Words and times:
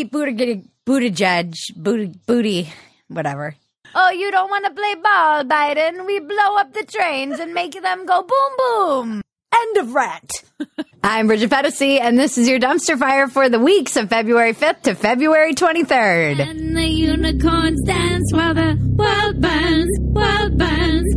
Pete 0.00 0.12
Buttigieg, 0.12 0.66
Buttigieg, 0.86 1.54
booty, 1.76 2.06
booty, 2.26 2.72
whatever. 3.08 3.54
Oh, 3.94 4.10
you 4.10 4.30
don't 4.30 4.48
want 4.48 4.64
to 4.64 4.70
play 4.70 4.94
ball, 4.94 5.44
Biden? 5.44 6.06
We 6.06 6.20
blow 6.20 6.56
up 6.56 6.72
the 6.72 6.84
trains 6.84 7.38
and 7.38 7.52
make 7.52 7.72
them 7.72 8.06
go 8.06 8.22
boom 8.22 8.52
boom. 8.56 9.22
End 9.52 9.76
of 9.76 9.94
rant. 9.94 10.42
I'm 11.04 11.26
Bridget 11.26 11.50
Phetasy, 11.50 12.00
and 12.00 12.18
this 12.18 12.38
is 12.38 12.48
your 12.48 12.58
dumpster 12.58 12.98
fire 12.98 13.28
for 13.28 13.50
the 13.50 13.58
weeks 13.58 13.96
of 13.96 14.08
February 14.08 14.54
5th 14.54 14.82
to 14.84 14.94
February 14.94 15.52
23rd. 15.52 16.48
And 16.48 16.74
the 16.74 16.88
unicorns 16.88 17.82
dance 17.84 18.32
while 18.32 18.54
the 18.54 18.78
world 18.96 19.42
burns, 19.42 19.98
world 20.14 20.56
burns. 20.56 21.10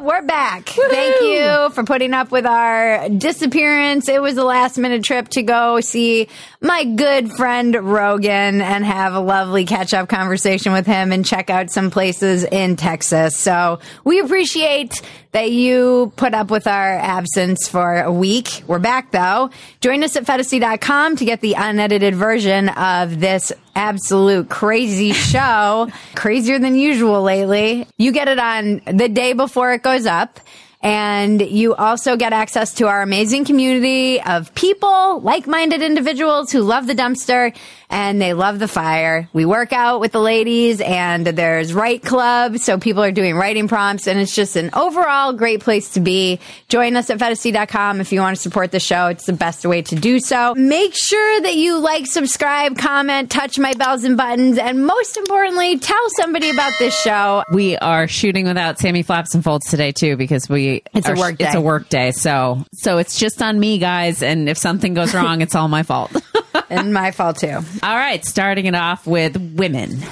We're 0.00 0.22
back. 0.22 0.70
Thank 0.70 1.20
you 1.20 1.68
for 1.74 1.84
putting 1.84 2.14
up 2.14 2.30
with 2.30 2.46
our 2.46 3.06
disappearance. 3.10 4.08
It 4.08 4.22
was 4.22 4.38
a 4.38 4.44
last 4.44 4.78
minute 4.78 5.04
trip 5.04 5.28
to 5.30 5.42
go 5.42 5.80
see 5.80 6.28
my 6.62 6.84
good 6.84 7.30
friend 7.32 7.74
Rogan 7.74 8.62
and 8.62 8.82
have 8.82 9.12
a 9.12 9.20
lovely 9.20 9.66
catch 9.66 9.92
up 9.92 10.08
conversation 10.08 10.72
with 10.72 10.86
him 10.86 11.12
and 11.12 11.26
check 11.26 11.50
out 11.50 11.70
some 11.70 11.90
places 11.90 12.44
in 12.44 12.76
Texas. 12.76 13.36
So 13.36 13.80
we 14.02 14.20
appreciate 14.20 15.02
that 15.32 15.50
you 15.50 16.12
put 16.16 16.32
up 16.32 16.50
with 16.50 16.66
our 16.66 16.96
absence 16.96 17.68
for 17.68 18.00
a 18.00 18.10
week. 18.10 18.62
We're 18.66 18.78
back 18.78 19.10
though. 19.12 19.50
Join 19.82 20.02
us 20.02 20.16
at 20.16 20.24
phetasy.com 20.24 21.16
to 21.16 21.24
get 21.26 21.42
the 21.42 21.54
unedited 21.54 22.14
version 22.14 22.70
of 22.70 23.20
this 23.20 23.52
absolute 23.80 24.50
crazy 24.50 25.12
show. 25.12 25.88
Crazier 26.14 26.58
than 26.58 26.74
usual 26.74 27.22
lately. 27.22 27.86
You 27.96 28.12
get 28.12 28.28
it 28.28 28.38
on 28.38 28.82
the 28.84 29.08
day 29.08 29.32
before 29.32 29.72
it 29.72 29.82
goes 29.82 30.04
up. 30.04 30.38
And 30.82 31.42
you 31.42 31.74
also 31.74 32.16
get 32.16 32.32
access 32.32 32.74
to 32.74 32.86
our 32.88 33.02
amazing 33.02 33.44
community 33.44 34.20
of 34.22 34.54
people, 34.54 35.20
like-minded 35.20 35.82
individuals 35.82 36.50
who 36.50 36.62
love 36.62 36.86
the 36.86 36.94
dumpster 36.94 37.54
and 37.90 38.22
they 38.22 38.32
love 38.32 38.58
the 38.58 38.68
fire. 38.68 39.28
We 39.32 39.44
work 39.44 39.72
out 39.72 40.00
with 40.00 40.12
the 40.12 40.20
ladies 40.20 40.80
and 40.80 41.26
there's 41.26 41.74
Write 41.74 42.02
Club. 42.02 42.58
So 42.58 42.78
people 42.78 43.02
are 43.02 43.12
doing 43.12 43.34
writing 43.34 43.68
prompts 43.68 44.06
and 44.06 44.18
it's 44.18 44.34
just 44.34 44.56
an 44.56 44.70
overall 44.72 45.32
great 45.34 45.60
place 45.60 45.90
to 45.90 46.00
be. 46.00 46.38
Join 46.68 46.96
us 46.96 47.10
at 47.10 47.18
phetasy.com 47.18 48.00
if 48.00 48.12
you 48.12 48.20
want 48.20 48.36
to 48.36 48.42
support 48.42 48.70
the 48.70 48.80
show. 48.80 49.08
It's 49.08 49.26
the 49.26 49.32
best 49.34 49.66
way 49.66 49.82
to 49.82 49.96
do 49.96 50.20
so. 50.20 50.54
Make 50.54 50.94
sure 50.94 51.40
that 51.42 51.56
you 51.56 51.78
like, 51.78 52.06
subscribe, 52.06 52.78
comment, 52.78 53.30
touch 53.30 53.58
my 53.58 53.74
bells 53.74 54.04
and 54.04 54.16
buttons. 54.16 54.56
And 54.56 54.86
most 54.86 55.16
importantly, 55.16 55.78
tell 55.78 56.10
somebody 56.16 56.48
about 56.50 56.72
this 56.78 56.98
show. 56.98 57.42
We 57.52 57.76
are 57.76 58.06
shooting 58.06 58.46
without 58.46 58.78
Sammy 58.78 59.02
Flaps 59.02 59.34
and 59.34 59.42
Folds 59.42 59.68
today 59.68 59.92
too 59.92 60.16
because 60.16 60.48
we 60.48 60.69
It's 60.94 61.08
a 61.08 61.14
work 61.14 61.36
It's 61.38 61.52
day. 61.52 61.58
a 61.58 61.60
work 61.60 61.88
day, 61.88 62.10
so 62.12 62.64
so 62.72 62.98
it's 62.98 63.18
just 63.18 63.42
on 63.42 63.58
me, 63.58 63.78
guys. 63.78 64.22
And 64.22 64.48
if 64.48 64.58
something 64.58 64.94
goes 64.94 65.14
wrong, 65.14 65.40
it's 65.40 65.54
all 65.54 65.68
my 65.68 65.82
fault. 65.82 66.12
and 66.70 66.92
my 66.94 67.10
fault 67.10 67.38
too. 67.38 67.58
all 67.82 67.96
right, 67.96 68.24
starting 68.24 68.66
it 68.66 68.74
off 68.74 69.06
with 69.06 69.36
women. 69.36 69.90
Women! 69.90 70.06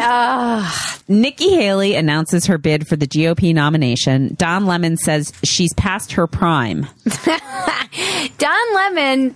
Ah. 0.00 0.98
Nikki 1.06 1.54
Haley 1.54 1.94
announces 1.96 2.46
her 2.46 2.56
bid 2.58 2.88
for 2.88 2.96
the 2.96 3.06
GOP 3.06 3.54
nomination. 3.54 4.34
Don 4.38 4.64
Lemon 4.66 4.96
says 4.96 5.32
she's 5.42 5.72
past 5.74 6.12
her 6.12 6.26
prime. 6.26 6.86
Don 8.38 8.74
Lemon 8.74 9.34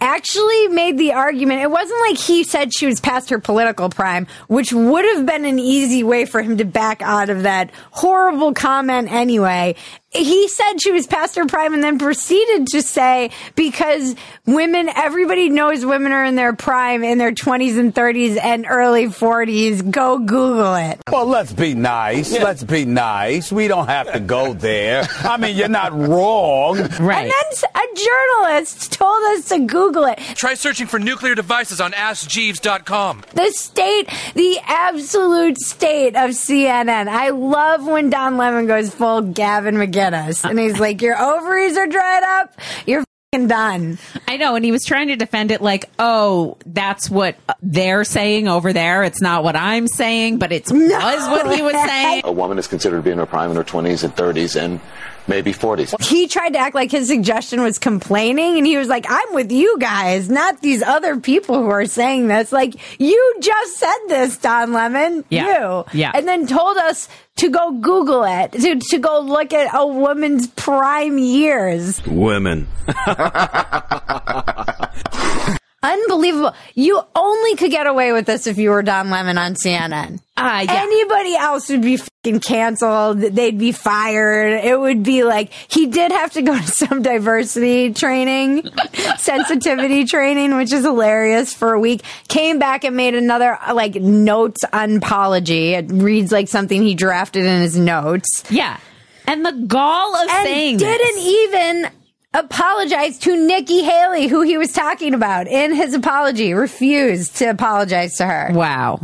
actually 0.00 0.68
made 0.68 0.98
the 0.98 1.12
argument. 1.12 1.62
It 1.62 1.70
wasn't 1.70 2.00
like 2.00 2.18
he 2.18 2.44
said 2.44 2.74
she 2.74 2.86
was 2.86 3.00
past 3.00 3.30
her 3.30 3.38
political 3.38 3.88
prime, 3.88 4.26
which 4.48 4.72
would 4.72 5.04
have 5.14 5.26
been 5.26 5.44
an 5.44 5.58
easy 5.58 6.02
way 6.02 6.24
for 6.24 6.42
him 6.42 6.58
to 6.58 6.64
back 6.64 7.02
out 7.02 7.30
of 7.30 7.44
that 7.44 7.70
horrible 7.90 8.52
comment 8.54 9.10
anyway. 9.10 9.76
He 10.14 10.48
said 10.48 10.80
she 10.80 10.92
was 10.92 11.06
past 11.06 11.36
her 11.36 11.46
prime 11.46 11.74
and 11.74 11.82
then 11.82 11.98
proceeded 11.98 12.68
to 12.68 12.82
say, 12.82 13.30
because 13.56 14.14
women, 14.46 14.88
everybody 14.88 15.48
knows 15.50 15.84
women 15.84 16.12
are 16.12 16.24
in 16.24 16.36
their 16.36 16.54
prime 16.54 17.02
in 17.02 17.18
their 17.18 17.32
20s 17.32 17.78
and 17.78 17.94
30s 17.94 18.38
and 18.42 18.66
early 18.68 19.06
40s. 19.06 19.90
Go 19.90 20.18
Google 20.18 20.74
it. 20.76 21.00
Well, 21.10 21.26
let's 21.26 21.52
be 21.52 21.74
nice. 21.74 22.32
Let's 22.32 22.62
be 22.62 22.84
nice. 22.84 23.50
We 23.50 23.68
don't 23.68 23.86
have 23.88 24.12
to 24.12 24.20
go 24.20 24.54
there. 24.54 25.06
I 25.20 25.36
mean, 25.36 25.56
you're 25.56 25.68
not 25.68 25.92
wrong. 25.92 26.76
Right. 27.00 27.24
And 27.24 27.32
then 27.32 27.70
a 27.74 27.96
journalist 27.96 28.92
told 28.92 29.22
us 29.32 29.48
to 29.48 29.58
Google 29.60 30.04
it. 30.04 30.18
Try 30.36 30.54
searching 30.54 30.86
for 30.86 30.98
nuclear 30.98 31.34
devices 31.34 31.80
on 31.80 31.92
AskJeeves.com. 31.92 33.24
the 33.34 33.50
state, 33.50 34.08
the 34.34 34.58
absolute 34.64 35.58
state 35.58 36.14
of 36.16 36.30
CNN. 36.30 37.08
I 37.08 37.30
love 37.30 37.86
when 37.86 38.10
Don 38.10 38.36
Lemon 38.36 38.66
goes 38.66 38.94
full 38.94 39.22
Gavin 39.22 39.76
McInnes 40.12 40.48
and 40.48 40.58
he's 40.58 40.78
like, 40.78 41.02
Your 41.02 41.20
ovaries 41.20 41.76
are 41.76 41.86
dried 41.86 42.22
up, 42.22 42.54
you're 42.86 43.04
fing 43.32 43.48
done. 43.48 43.98
I 44.28 44.36
know, 44.36 44.54
and 44.56 44.64
he 44.64 44.72
was 44.72 44.84
trying 44.84 45.08
to 45.08 45.16
defend 45.16 45.50
it 45.50 45.60
like, 45.60 45.90
oh, 45.98 46.56
that's 46.66 47.10
what 47.10 47.36
they're 47.62 48.04
saying 48.04 48.48
over 48.48 48.72
there. 48.72 49.02
It's 49.02 49.20
not 49.20 49.42
what 49.44 49.56
I'm 49.56 49.88
saying, 49.88 50.38
but 50.38 50.52
it 50.52 50.64
was 50.70 51.28
what 51.28 51.54
he 51.54 51.62
was 51.62 51.74
saying. 51.74 52.22
a 52.24 52.32
woman 52.32 52.58
is 52.58 52.66
considered 52.68 52.96
to 52.98 53.02
be 53.02 53.10
in 53.10 53.18
her 53.18 53.26
prime 53.26 53.50
in 53.50 53.56
her 53.56 53.64
20s 53.64 54.04
and 54.04 54.14
30s 54.14 54.60
and 54.60 54.80
maybe 55.28 55.52
40s. 55.52 56.00
He 56.02 56.28
tried 56.28 56.50
to 56.50 56.58
act 56.58 56.74
like 56.74 56.90
his 56.90 57.08
suggestion 57.08 57.62
was 57.62 57.78
complaining 57.78 58.58
and 58.58 58.66
he 58.66 58.76
was 58.76 58.88
like, 58.88 59.06
I'm 59.08 59.34
with 59.34 59.50
you 59.52 59.78
guys, 59.78 60.28
not 60.28 60.60
these 60.60 60.82
other 60.82 61.18
people 61.20 61.56
who 61.56 61.70
are 61.70 61.86
saying 61.86 62.28
this. 62.28 62.52
Like, 62.52 62.74
you 63.00 63.36
just 63.40 63.78
said 63.78 63.98
this, 64.08 64.36
Don 64.38 64.72
Lemon. 64.72 65.24
Yeah. 65.28 65.46
You. 65.46 65.84
Yeah. 65.92 66.12
And 66.14 66.28
then 66.28 66.46
told 66.46 66.76
us 66.76 67.08
to 67.36 67.50
go 67.50 67.72
Google 67.72 68.24
it, 68.24 68.52
to, 68.52 68.76
to 68.76 68.98
go 68.98 69.20
look 69.20 69.52
at 69.52 69.74
a 69.74 69.86
woman's 69.86 70.46
prime 70.48 71.18
years. 71.18 72.04
Women. 72.06 72.68
Unbelievable. 75.84 76.54
You 76.74 77.00
only 77.14 77.56
could 77.56 77.70
get 77.70 77.86
away 77.86 78.12
with 78.12 78.24
this 78.24 78.46
if 78.46 78.56
you 78.56 78.70
were 78.70 78.82
Don 78.82 79.10
Lemon 79.10 79.36
on 79.36 79.54
CNN. 79.54 80.18
Ah, 80.36 80.62
yeah. 80.62 80.82
Anybody 80.82 81.36
else 81.36 81.68
would 81.68 81.82
be 81.82 81.98
fucking 81.98 82.40
canceled. 82.40 83.18
They'd 83.20 83.58
be 83.58 83.70
fired. 83.72 84.64
It 84.64 84.80
would 84.80 85.02
be 85.02 85.24
like, 85.24 85.52
he 85.52 85.86
did 85.86 86.10
have 86.10 86.32
to 86.32 86.42
go 86.42 86.56
to 86.58 86.66
some 86.66 87.02
diversity 87.02 87.92
training, 87.92 88.68
sensitivity 89.18 90.06
training, 90.06 90.56
which 90.56 90.72
is 90.72 90.84
hilarious 90.84 91.52
for 91.52 91.72
a 91.74 91.78
week. 91.78 92.02
Came 92.28 92.58
back 92.58 92.84
and 92.84 92.96
made 92.96 93.14
another, 93.14 93.58
like, 93.72 93.94
notes 93.94 94.64
on 94.72 94.96
apology. 94.96 95.74
It 95.74 95.86
reads 95.90 96.32
like 96.32 96.48
something 96.48 96.82
he 96.82 96.94
drafted 96.94 97.44
in 97.44 97.60
his 97.60 97.76
notes. 97.78 98.42
Yeah. 98.50 98.78
And 99.26 99.44
the 99.44 99.52
gall 99.52 100.16
of 100.16 100.28
And 100.30 100.46
saying 100.46 100.76
didn't 100.78 101.14
this. 101.16 101.26
even 101.26 101.90
apologize 102.34 103.18
to 103.20 103.36
Nikki 103.36 103.82
Haley, 103.82 104.26
who 104.26 104.42
he 104.42 104.58
was 104.58 104.72
talking 104.72 105.14
about 105.14 105.46
in 105.46 105.72
his 105.74 105.94
apology, 105.94 106.52
refused 106.52 107.36
to 107.36 107.46
apologize 107.46 108.16
to 108.16 108.26
her. 108.26 108.50
Wow. 108.52 109.00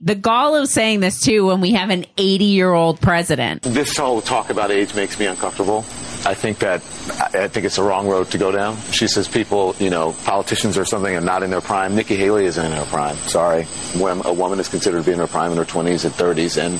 The 0.00 0.14
gall 0.14 0.54
of 0.54 0.68
saying 0.68 1.00
this 1.00 1.20
too 1.20 1.46
when 1.46 1.60
we 1.60 1.72
have 1.72 1.90
an 1.90 2.06
80 2.16 2.44
year 2.44 2.72
old 2.72 3.00
president. 3.00 3.62
This 3.62 3.96
whole 3.96 4.22
talk 4.22 4.48
about 4.48 4.70
age 4.70 4.94
makes 4.94 5.18
me 5.18 5.26
uncomfortable. 5.26 5.84
I 6.28 6.34
think 6.34 6.58
that 6.58 6.82
I 7.32 7.48
think 7.48 7.64
it's 7.64 7.76
the 7.76 7.82
wrong 7.82 8.06
road 8.06 8.30
to 8.32 8.38
go 8.38 8.52
down. 8.52 8.76
She 8.92 9.08
says 9.08 9.26
people, 9.26 9.74
you 9.78 9.88
know, 9.88 10.12
politicians 10.24 10.76
or 10.76 10.84
something 10.84 11.16
are 11.16 11.22
not 11.22 11.42
in 11.42 11.48
their 11.48 11.62
prime. 11.62 11.96
Nikki 11.96 12.16
Haley 12.16 12.44
isn't 12.44 12.66
in 12.66 12.72
her 12.72 12.84
prime. 12.84 13.16
Sorry, 13.16 13.64
when 13.96 14.20
a 14.26 14.32
woman 14.34 14.60
is 14.60 14.68
considered 14.68 14.98
to 14.98 15.04
be 15.06 15.12
in 15.12 15.20
her 15.20 15.26
prime 15.26 15.52
in 15.52 15.56
her 15.56 15.64
20s 15.64 16.04
and 16.04 16.12
30s 16.12 16.62
and 16.62 16.74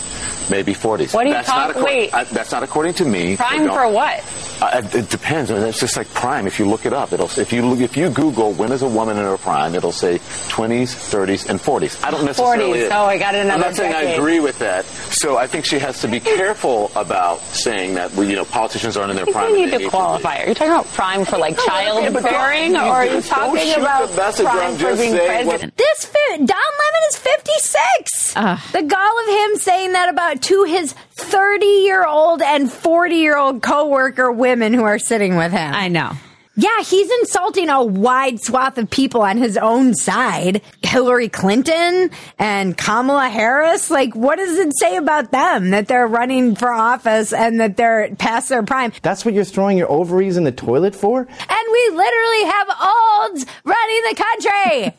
maybe 0.51 0.75
40s. 0.75 1.15
What 1.15 1.25
are 1.25 1.29
you 1.29 1.35
that's 1.35 1.49
talk- 1.49 1.77
not 1.77 1.83
wait. 1.83 2.13
I, 2.13 2.25
that's 2.25 2.53
not 2.53 2.63
according 2.63 2.93
to 2.95 3.07
me. 3.07 3.39
Prime 3.39 3.69
for 3.69 3.91
what? 3.91 4.23
Uh, 4.61 4.83
it 4.93 5.09
depends. 5.09 5.51
I 5.51 5.55
mean, 5.55 5.63
it's 5.63 5.81
just 5.81 5.97
like 5.97 6.13
prime. 6.13 6.47
If 6.47 6.59
you 6.59 6.69
look 6.69 6.85
it 6.85 6.93
up, 6.93 7.13
it'll 7.13 7.31
if 7.39 7.51
you 7.51 7.65
look, 7.65 7.81
if 7.81 7.97
you 7.97 8.11
Google 8.11 8.53
when 8.53 8.71
is 8.73 8.83
a 8.83 8.89
woman 8.89 9.17
in 9.17 9.23
her 9.25 9.39
prime, 9.39 9.75
it'll 9.75 9.93
say 9.93 10.19
20s, 10.19 10.95
30s, 10.95 11.49
and 11.49 11.59
40s. 11.59 12.05
I 12.05 12.11
don't 12.11 12.25
necessarily. 12.27 12.81
40s. 12.81 12.91
Oh, 12.91 13.05
I 13.05 13.19
got 13.19 13.35
another 13.35 13.53
I'm 13.53 13.61
not 13.61 13.77
saying 13.77 13.95
I 13.95 14.03
agree 14.15 14.41
with 14.41 14.59
that. 14.59 14.85
So 14.85 15.39
I 15.39 15.47
think 15.47 15.65
she 15.65 15.79
has 15.79 16.03
to 16.03 16.09
be 16.09 16.21
careful 16.21 16.91
about 16.97 17.41
saying 17.41 17.95
that 17.95 18.13
you 18.17 18.35
know, 18.35 18.45
politicians 18.45 18.97
aren't 18.97 19.11
in 19.11 19.17
their 19.17 19.25
prime. 19.27 19.37
think 19.47 19.57
you 19.59 19.63
and 19.65 19.73
need 19.73 19.79
they 19.81 19.85
to 19.85 19.91
qualify. 19.91 20.43
Are 20.43 20.49
you 20.49 20.55
talking 20.55 20.73
about 20.73 20.87
prime 20.89 21.25
for 21.25 21.39
like 21.39 21.57
childbearing, 21.59 22.77
or 22.77 22.81
are 22.81 23.07
you 23.07 23.21
talking 23.23 23.73
about 23.75 24.11
prime 24.11 24.77
for 24.77 24.97
being 24.97 25.15
president? 25.17 25.77
This 25.77 26.05
fi- 26.05 26.37
Don 26.37 26.47
Lemon 26.47 27.03
is 27.11 27.17
56. 27.19 28.35
the 28.73 28.83
gall 28.83 29.21
of 29.21 29.29
him 29.29 29.57
saying 29.57 29.93
that 29.93 30.09
about 30.09 30.43
to 30.43 30.65
his 30.65 30.93
30 31.17 31.65
year 31.67 32.07
old 32.07 32.43
and 32.43 32.71
40 32.71 33.17
year 33.17 33.37
old 33.37 33.63
coworker 33.63 34.31
women 34.31 34.73
who 34.75 34.85
are 34.85 34.99
sitting 34.99 35.37
with 35.37 35.53
him. 35.53 35.75
I 35.75 35.89
know. 35.89 36.13
Yeah, 36.61 36.83
he's 36.83 37.09
insulting 37.21 37.69
a 37.69 37.85
wide 37.85 38.41
swath 38.43 38.79
of 38.79 38.91
people 38.91 39.23
on 39.23 39.37
his 39.37 39.57
own 39.57 39.95
side. 39.95 40.61
Hillary 40.83 41.29
Clinton 41.29 42.11
and 42.37 42.77
Kamala 42.77 43.29
Harris. 43.29 43.93
Like, 43.93 44.17
what 44.17 44.39
does 44.39 44.59
it 44.59 44.77
say 44.77 44.97
about 44.97 45.31
them 45.31 45.71
that 45.71 45.87
they're 45.87 46.09
running 46.09 46.57
for 46.57 46.73
office 46.73 47.33
and 47.33 47.61
that 47.61 47.77
they're 47.77 48.13
past 48.17 48.49
their 48.49 48.65
prime? 48.65 48.93
That's 49.03 49.25
what 49.25 49.35
you're 49.35 49.45
throwing 49.45 49.79
your 49.79 49.89
ovaries 49.89 50.37
in 50.37 50.43
the 50.43 50.51
toilet 50.51 50.97
for? 50.97 51.21
And 51.21 51.29
we 51.73 51.91
literally 51.91 52.45
have 52.47 52.69
olds 52.71 53.47
running 53.63 54.03
the 54.09 54.17
country. 54.17 54.97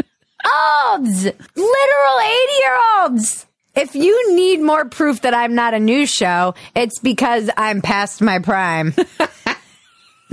olds. 0.94 1.24
Literal 1.24 2.20
80 2.20 2.52
year 2.60 2.78
olds. 3.02 3.46
if 3.74 3.94
you 3.94 4.34
need 4.34 4.62
more 4.62 4.86
proof 4.86 5.20
that 5.20 5.34
I'm 5.34 5.54
not 5.54 5.74
a 5.74 5.80
news 5.80 6.08
show, 6.08 6.54
it's 6.74 6.98
because 6.98 7.50
I'm 7.58 7.82
past 7.82 8.22
my 8.22 8.38
prime. 8.38 8.94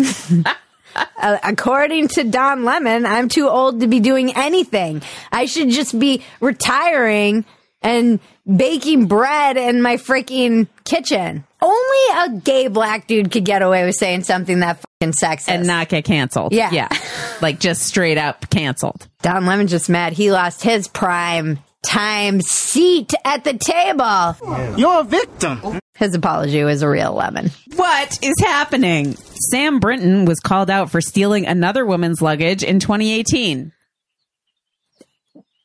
Uh, 0.03 1.37
according 1.43 2.09
to 2.09 2.23
Don 2.23 2.63
Lemon, 2.63 3.05
I'm 3.05 3.29
too 3.29 3.47
old 3.47 3.79
to 3.81 3.87
be 3.87 3.99
doing 3.99 4.35
anything. 4.35 5.01
I 5.31 5.45
should 5.45 5.69
just 5.69 5.97
be 5.97 6.23
retiring 6.39 7.45
and 7.81 8.19
baking 8.45 9.07
bread 9.07 9.57
in 9.57 9.81
my 9.81 9.97
freaking 9.97 10.67
kitchen. 10.83 11.43
Only 11.61 12.35
a 12.35 12.39
gay 12.39 12.67
black 12.67 13.07
dude 13.07 13.31
could 13.31 13.45
get 13.45 13.61
away 13.61 13.85
with 13.85 13.95
saying 13.95 14.23
something 14.23 14.59
that 14.59 14.83
fucking 14.99 15.13
sexist. 15.13 15.49
and 15.49 15.67
not 15.67 15.89
get 15.89 16.05
canceled. 16.05 16.53
Yeah. 16.53 16.71
Yeah. 16.71 16.89
like 17.41 17.59
just 17.59 17.83
straight 17.83 18.17
up 18.17 18.49
canceled. 18.49 19.07
Don 19.21 19.45
Lemon 19.45 19.67
just 19.67 19.89
mad 19.89 20.13
he 20.13 20.31
lost 20.31 20.63
his 20.63 20.87
prime 20.87 21.59
time 21.83 22.41
seat 22.41 23.13
at 23.25 23.43
the 23.43 23.53
table. 23.53 24.77
You're 24.77 25.01
a 25.01 25.03
victim. 25.03 25.79
His 26.01 26.15
apology 26.15 26.63
was 26.63 26.81
a 26.81 26.89
real 26.89 27.13
lemon. 27.13 27.51
What 27.75 28.17
is 28.23 28.33
happening? 28.39 29.15
Sam 29.51 29.79
Brinton 29.79 30.25
was 30.25 30.39
called 30.39 30.71
out 30.71 30.89
for 30.89 30.99
stealing 30.99 31.45
another 31.45 31.85
woman's 31.85 32.23
luggage 32.23 32.63
in 32.63 32.79
2018. 32.79 33.71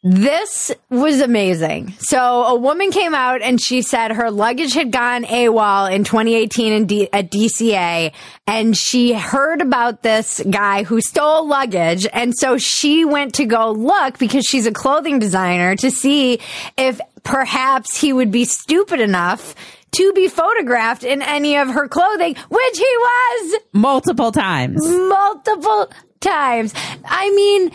This 0.03 0.71
was 0.91 1.23
amazing. 1.23 1.95
So 2.01 2.19
a 2.19 2.55
woman 2.55 2.91
came 2.91 3.15
out 3.15 3.41
and 3.41 3.59
she 3.59 3.81
said 3.81 4.13
her 4.13 4.31
luggage 4.31 4.75
had 4.75 4.93
gone 4.93 5.25
AWOL 5.25 5.91
in 5.91 6.05
2018 6.05 6.73
in 6.75 6.87
D- 6.87 7.09
at 7.15 7.31
DCA 7.31 8.13
and 8.47 8.77
she 8.77 9.15
heard 9.15 9.63
about 9.63 10.03
this 10.03 10.43
guy 10.51 10.83
who 10.83 11.01
stole 11.01 11.49
luggage. 11.49 12.07
And 12.13 12.35
so 12.37 12.59
she 12.59 13.07
went 13.07 13.37
to 13.37 13.47
go 13.47 13.73
look 13.73 14.19
because 14.19 14.45
she's 14.45 14.67
a 14.67 14.73
clothing 14.73 15.19
designer 15.19 15.77
to 15.77 15.91
see 15.91 16.41
if 16.77 17.01
perhaps 17.23 17.97
he 17.99 18.13
would 18.13 18.31
be 18.31 18.45
stupid 18.45 19.01
enough 19.01 19.55
to 19.93 20.13
be 20.13 20.29
photographed 20.29 21.05
in 21.05 21.23
any 21.23 21.57
of 21.57 21.69
her 21.69 21.89
clothing, 21.89 22.35
which 22.49 22.79
he 22.79 22.85
was 22.99 23.57
Multiple 23.73 24.33
times. 24.33 24.87
multiple 24.87 25.91
times. 26.21 26.75
I 27.05 27.31
mean, 27.31 27.71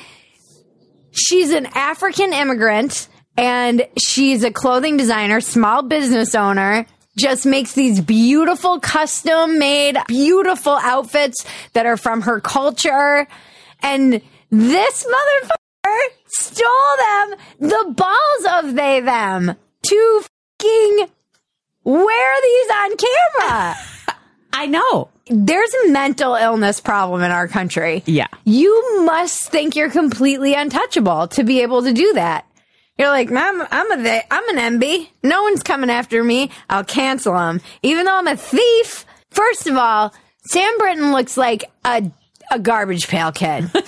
she's 1.12 1.52
an 1.52 1.66
African 1.68 2.34
immigrant 2.34 3.08
and 3.38 3.88
she's 3.98 4.44
a 4.44 4.52
clothing 4.52 4.98
designer, 4.98 5.42
small 5.42 5.82
business 5.84 6.36
owner. 6.36 6.86
Just 7.18 7.46
makes 7.46 7.74
these 7.74 8.00
beautiful 8.00 8.80
custom 8.80 9.60
made, 9.60 9.98
beautiful 10.08 10.78
outfits 10.82 11.46
that 11.74 11.86
are 11.86 11.98
from 11.98 12.22
her 12.22 12.40
culture. 12.40 13.28
And 13.82 14.22
this 14.50 15.06
motherfucker 15.06 15.98
stole 16.28 16.70
them, 17.00 17.36
the 17.60 17.94
balls 17.96 18.64
of 18.66 18.76
they 18.76 19.02
them 19.02 19.56
to 19.84 20.22
fucking 20.60 21.08
wear 21.84 22.42
these 22.44 22.70
on 22.72 22.98
camera. 22.98 23.76
I 24.54 24.66
know. 24.68 25.10
There's 25.28 25.74
a 25.86 25.92
mental 25.92 26.36
illness 26.36 26.82
problem 26.82 27.22
in 27.22 27.32
our 27.32 27.48
country. 27.48 28.04
Yeah. 28.06 28.28
You 28.44 29.06
must 29.06 29.50
think 29.50 29.76
you're 29.76 29.90
completely 29.90 30.54
untouchable 30.54 31.28
to 31.30 31.44
be 31.44 31.62
able 31.62 31.84
to 31.84 31.94
do 31.94 32.14
that. 32.14 32.46
You're 32.98 33.08
like, 33.10 33.32
I'm, 33.32 33.62
I'm 33.72 33.92
a, 33.92 34.04
th- 34.04 34.24
I'm 34.30 34.58
an 34.58 34.80
MB. 34.80 35.08
No 35.24 35.44
one's 35.44 35.64
coming 35.64 35.90
after 35.90 36.24
me. 36.24 36.50
I'll 36.70 36.84
cancel 36.84 37.34
them. 37.34 37.62
Even 37.82 38.06
though 38.06 38.18
I'm 38.18 38.28
a 38.28 38.36
thief. 38.36 39.06
First 39.32 39.68
of 39.68 39.78
all, 39.78 40.14
Sam 40.46 40.78
Brinton 40.78 41.14
looks 41.14 41.38
like 41.38 41.64
a, 41.86 42.12
a 42.52 42.60
garbage 42.60 43.08
pail 43.08 43.32
kid. 43.32 43.70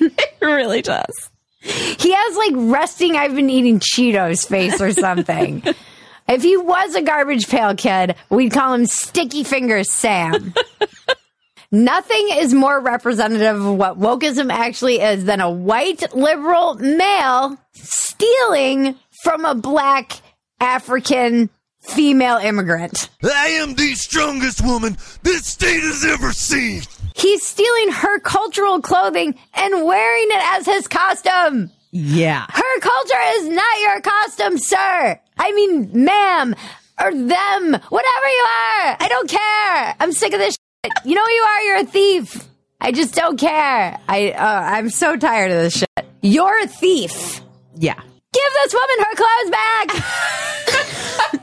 It 0.00 0.36
really 0.40 0.80
does. 0.80 1.30
he 1.60 2.12
has 2.14 2.36
like 2.36 2.52
resting, 2.54 3.16
I've 3.16 3.34
been 3.34 3.50
eating 3.50 3.80
Cheetos 3.80 4.46
face 4.46 4.80
or 4.80 4.92
something. 4.92 5.62
if 6.28 6.42
he 6.42 6.56
was 6.56 6.94
a 6.94 7.02
garbage 7.02 7.48
pail 7.48 7.74
kid, 7.74 8.14
we'd 8.30 8.52
call 8.52 8.74
him 8.74 8.86
Sticky 8.86 9.44
Fingers 9.44 9.90
Sam. 9.92 10.54
Nothing 11.70 12.28
is 12.32 12.54
more 12.54 12.80
representative 12.80 13.62
of 13.62 13.76
what 13.76 13.98
wokeism 13.98 14.50
actually 14.50 15.00
is 15.00 15.24
than 15.24 15.40
a 15.40 15.50
white 15.50 16.14
liberal 16.14 16.74
male 16.74 17.58
stealing 17.74 18.94
from 19.22 19.44
a 19.44 19.54
black 19.54 20.20
African 20.60 21.50
female 21.80 22.38
immigrant. 22.38 23.10
I 23.22 23.48
am 23.60 23.74
the 23.74 23.94
strongest 23.94 24.64
woman 24.64 24.96
this 25.22 25.46
state 25.46 25.82
has 25.82 26.04
ever 26.06 26.32
seen. 26.32 26.82
He's 27.14 27.46
stealing 27.46 27.92
her 27.92 28.18
cultural 28.20 28.80
clothing 28.80 29.38
and 29.54 29.84
wearing 29.84 30.28
it 30.30 30.42
as 30.58 30.66
his 30.66 30.88
costume. 30.88 31.70
Yeah. 31.90 32.46
Her 32.48 32.80
culture 32.80 33.22
is 33.36 33.48
not 33.48 33.80
your 33.80 34.00
costume, 34.00 34.58
sir. 34.58 35.20
I 35.38 35.52
mean, 35.52 35.90
ma'am, 36.04 36.54
or 37.00 37.10
them, 37.12 37.72
whatever 37.72 38.28
you 38.28 38.46
are. 38.48 38.96
I 39.00 39.06
don't 39.08 39.28
care. 39.30 39.94
I'm 40.00 40.12
sick 40.12 40.32
of 40.32 40.38
this 40.40 40.56
shit. 40.84 40.92
You 41.04 41.14
know 41.14 41.24
who 41.24 41.30
you 41.32 41.42
are? 41.42 41.62
You're 41.62 41.76
a 41.76 41.84
thief. 41.84 42.48
I 42.80 42.92
just 42.92 43.14
don't 43.14 43.38
care. 43.38 43.98
I, 44.08 44.30
uh, 44.32 44.62
I'm 44.76 44.90
so 44.90 45.16
tired 45.16 45.50
of 45.50 45.58
this 45.58 45.78
shit. 45.78 46.06
You're 46.22 46.60
a 46.62 46.66
thief. 46.66 47.40
Yeah. 47.76 47.94
Give 47.94 48.52
this 48.64 48.74
woman 48.74 48.98
her 48.98 49.14
clothes 49.16 49.50
back. 49.50 49.88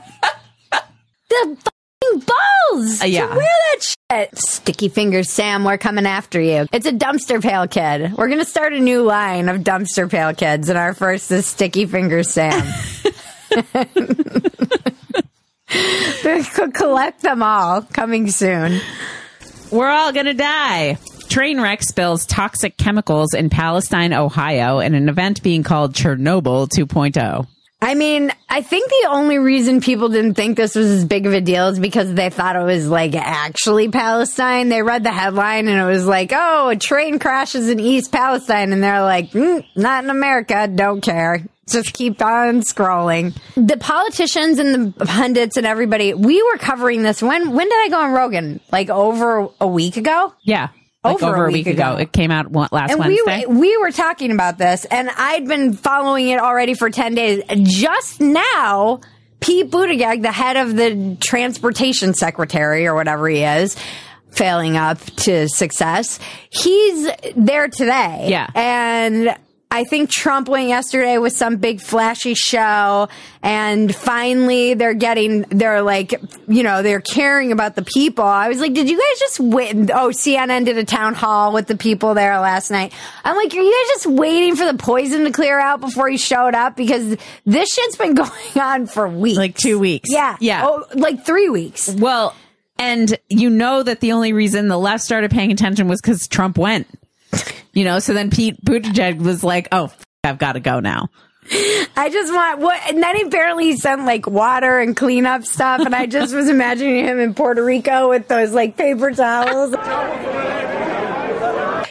the 1.28 1.56
fucking 1.56 2.26
balls 2.26 3.02
Uh, 3.02 3.06
yeah. 3.06 3.26
to 3.26 3.34
wear 3.36 3.46
that 3.72 3.82
shit. 3.82 4.38
Sticky 4.38 4.88
fingers, 4.88 5.30
Sam. 5.30 5.64
We're 5.64 5.78
coming 5.78 6.06
after 6.06 6.40
you. 6.40 6.66
It's 6.72 6.86
a 6.86 6.92
dumpster 6.92 7.42
pail 7.42 7.66
kid. 7.66 8.12
We're 8.16 8.28
gonna 8.28 8.44
start 8.44 8.72
a 8.72 8.80
new 8.80 9.02
line 9.02 9.48
of 9.48 9.62
dumpster 9.62 10.08
pail 10.10 10.32
kids, 10.34 10.68
and 10.68 10.78
our 10.78 10.94
first 10.94 11.30
is 11.32 11.46
Sticky 11.46 11.86
Fingers 11.86 12.30
Sam. 12.30 12.62
They 16.22 16.42
could 16.42 16.74
collect 16.74 17.22
them 17.22 17.42
all 17.42 17.82
coming 17.82 18.30
soon. 18.30 18.80
We're 19.70 19.90
all 19.90 20.12
going 20.12 20.26
to 20.26 20.34
die. 20.34 20.98
Train 21.28 21.60
wreck 21.60 21.82
spills 21.82 22.24
toxic 22.24 22.76
chemicals 22.76 23.34
in 23.34 23.50
Palestine, 23.50 24.12
Ohio, 24.12 24.78
in 24.78 24.94
an 24.94 25.08
event 25.08 25.42
being 25.42 25.64
called 25.64 25.92
Chernobyl 25.92 26.46
oh. 26.46 26.66
2.0. 26.66 27.46
I 27.80 27.94
mean, 27.94 28.32
I 28.48 28.62
think 28.62 28.88
the 28.88 29.08
only 29.10 29.38
reason 29.38 29.82
people 29.82 30.08
didn't 30.08 30.34
think 30.34 30.56
this 30.56 30.74
was 30.74 30.86
as 30.86 31.04
big 31.04 31.26
of 31.26 31.34
a 31.34 31.42
deal 31.42 31.68
is 31.68 31.78
because 31.78 32.12
they 32.14 32.30
thought 32.30 32.56
it 32.56 32.64
was 32.64 32.88
like 32.88 33.14
actually 33.14 33.90
Palestine. 33.90 34.70
They 34.70 34.82
read 34.82 35.04
the 35.04 35.12
headline 35.12 35.68
and 35.68 35.78
it 35.78 35.84
was 35.84 36.06
like, 36.06 36.32
oh, 36.34 36.70
a 36.70 36.76
train 36.76 37.18
crashes 37.18 37.68
in 37.68 37.78
East 37.78 38.10
Palestine. 38.12 38.72
And 38.72 38.82
they're 38.82 39.02
like, 39.02 39.30
mm, 39.32 39.64
not 39.76 40.04
in 40.04 40.10
America. 40.10 40.66
Don't 40.68 41.02
care. 41.02 41.44
Just 41.68 41.92
keep 41.92 42.22
on 42.22 42.62
scrolling. 42.62 43.36
The 43.56 43.76
politicians 43.76 44.58
and 44.58 44.94
the 44.94 45.04
pundits 45.04 45.58
and 45.58 45.66
everybody, 45.66 46.14
we 46.14 46.42
were 46.42 46.56
covering 46.56 47.02
this. 47.02 47.20
When, 47.20 47.52
when 47.52 47.68
did 47.68 47.84
I 47.84 47.88
go 47.90 48.00
on 48.00 48.12
Rogan? 48.12 48.60
Like 48.72 48.88
over 48.88 49.48
a 49.60 49.66
week 49.66 49.98
ago? 49.98 50.32
Yeah. 50.42 50.68
Like 51.06 51.22
Over 51.22 51.26
over, 51.34 51.44
a 51.46 51.52
week 51.52 51.66
week 51.66 51.74
ago. 51.74 51.92
ago. 51.92 52.02
It 52.02 52.12
came 52.12 52.30
out 52.30 52.52
last 52.52 52.72
week. 52.72 52.90
and 52.90 52.98
we 53.06 53.22
Wednesday. 53.26 53.46
were, 53.46 53.58
we 53.58 53.76
were 53.78 53.90
talking 53.92 54.30
about 54.32 54.58
this, 54.58 54.84
and 54.86 55.08
I'd 55.10 55.46
been 55.46 55.72
following 55.74 56.28
it 56.28 56.38
already 56.40 56.74
for 56.74 56.90
ten 56.90 57.14
days. 57.14 57.42
Just 57.62 58.20
now, 58.20 59.00
Pete 59.40 59.70
Buttigieg, 59.70 60.22
the 60.22 60.32
head 60.32 60.56
of 60.56 60.76
the 60.76 61.16
transportation 61.20 62.14
secretary 62.14 62.86
or 62.86 62.94
whatever 62.94 63.28
he 63.28 63.42
is, 63.44 63.76
failing 64.30 64.76
up 64.76 64.98
to 65.16 65.48
success, 65.48 66.18
he's 66.50 67.08
there 67.36 67.68
today. 67.68 68.26
Yeah. 68.28 68.48
and. 68.54 69.36
I 69.76 69.84
think 69.84 70.08
Trump 70.08 70.48
went 70.48 70.68
yesterday 70.68 71.18
with 71.18 71.34
some 71.34 71.56
big 71.58 71.82
flashy 71.82 72.32
show 72.32 73.10
and 73.42 73.94
finally 73.94 74.72
they're 74.72 74.94
getting, 74.94 75.42
they're 75.50 75.82
like, 75.82 76.14
you 76.48 76.62
know, 76.62 76.82
they're 76.82 77.02
caring 77.02 77.52
about 77.52 77.74
the 77.76 77.82
people. 77.82 78.24
I 78.24 78.48
was 78.48 78.58
like, 78.58 78.72
did 78.72 78.88
you 78.88 78.96
guys 78.96 79.18
just 79.18 79.38
wait? 79.38 79.76
Oh, 79.90 80.08
CNN 80.08 80.64
did 80.64 80.78
a 80.78 80.84
town 80.84 81.12
hall 81.12 81.52
with 81.52 81.66
the 81.66 81.76
people 81.76 82.14
there 82.14 82.40
last 82.40 82.70
night. 82.70 82.94
I'm 83.22 83.36
like, 83.36 83.52
are 83.52 83.60
you 83.60 83.70
guys 83.70 83.88
just 83.96 84.06
waiting 84.06 84.56
for 84.56 84.64
the 84.64 84.78
poison 84.78 85.24
to 85.24 85.30
clear 85.30 85.60
out 85.60 85.82
before 85.82 86.08
you 86.08 86.16
showed 86.16 86.54
up? 86.54 86.74
Because 86.74 87.14
this 87.44 87.68
shit's 87.74 87.96
been 87.96 88.14
going 88.14 88.30
on 88.58 88.86
for 88.86 89.06
weeks. 89.06 89.36
like 89.36 89.58
two 89.58 89.78
weeks. 89.78 90.08
Yeah. 90.10 90.38
Yeah. 90.40 90.66
Oh, 90.66 90.86
like 90.94 91.26
three 91.26 91.50
weeks. 91.50 91.90
Well, 91.90 92.34
and 92.78 93.14
you 93.28 93.50
know 93.50 93.82
that 93.82 94.00
the 94.00 94.12
only 94.12 94.32
reason 94.32 94.68
the 94.68 94.78
left 94.78 95.04
started 95.04 95.30
paying 95.30 95.52
attention 95.52 95.86
was 95.86 96.00
because 96.00 96.26
Trump 96.26 96.56
went. 96.56 96.86
You 97.76 97.84
know, 97.84 98.00
so 98.00 98.12
then 98.14 98.30
Pete 98.30 98.56
Buttigieg 98.64 99.18
was 99.18 99.44
like, 99.44 99.68
"Oh, 99.70 99.84
f- 99.84 100.02
I've 100.24 100.38
got 100.38 100.54
to 100.54 100.60
go 100.60 100.80
now." 100.80 101.08
I 101.96 102.08
just 102.10 102.32
want 102.34 102.58
what, 102.58 102.80
and 102.88 103.00
then 103.00 103.24
apparently 103.26 103.66
he 103.66 103.76
sent 103.76 104.04
like 104.04 104.26
water 104.26 104.80
and 104.80 104.96
cleanup 104.96 105.44
stuff, 105.44 105.80
and 105.82 105.94
I 105.94 106.06
just 106.06 106.34
was 106.34 106.48
imagining 106.48 107.04
him 107.04 107.20
in 107.20 107.34
Puerto 107.34 107.64
Rico 107.64 108.08
with 108.08 108.26
those 108.26 108.50
like 108.52 108.76
paper 108.76 109.12
towels. 109.12 109.72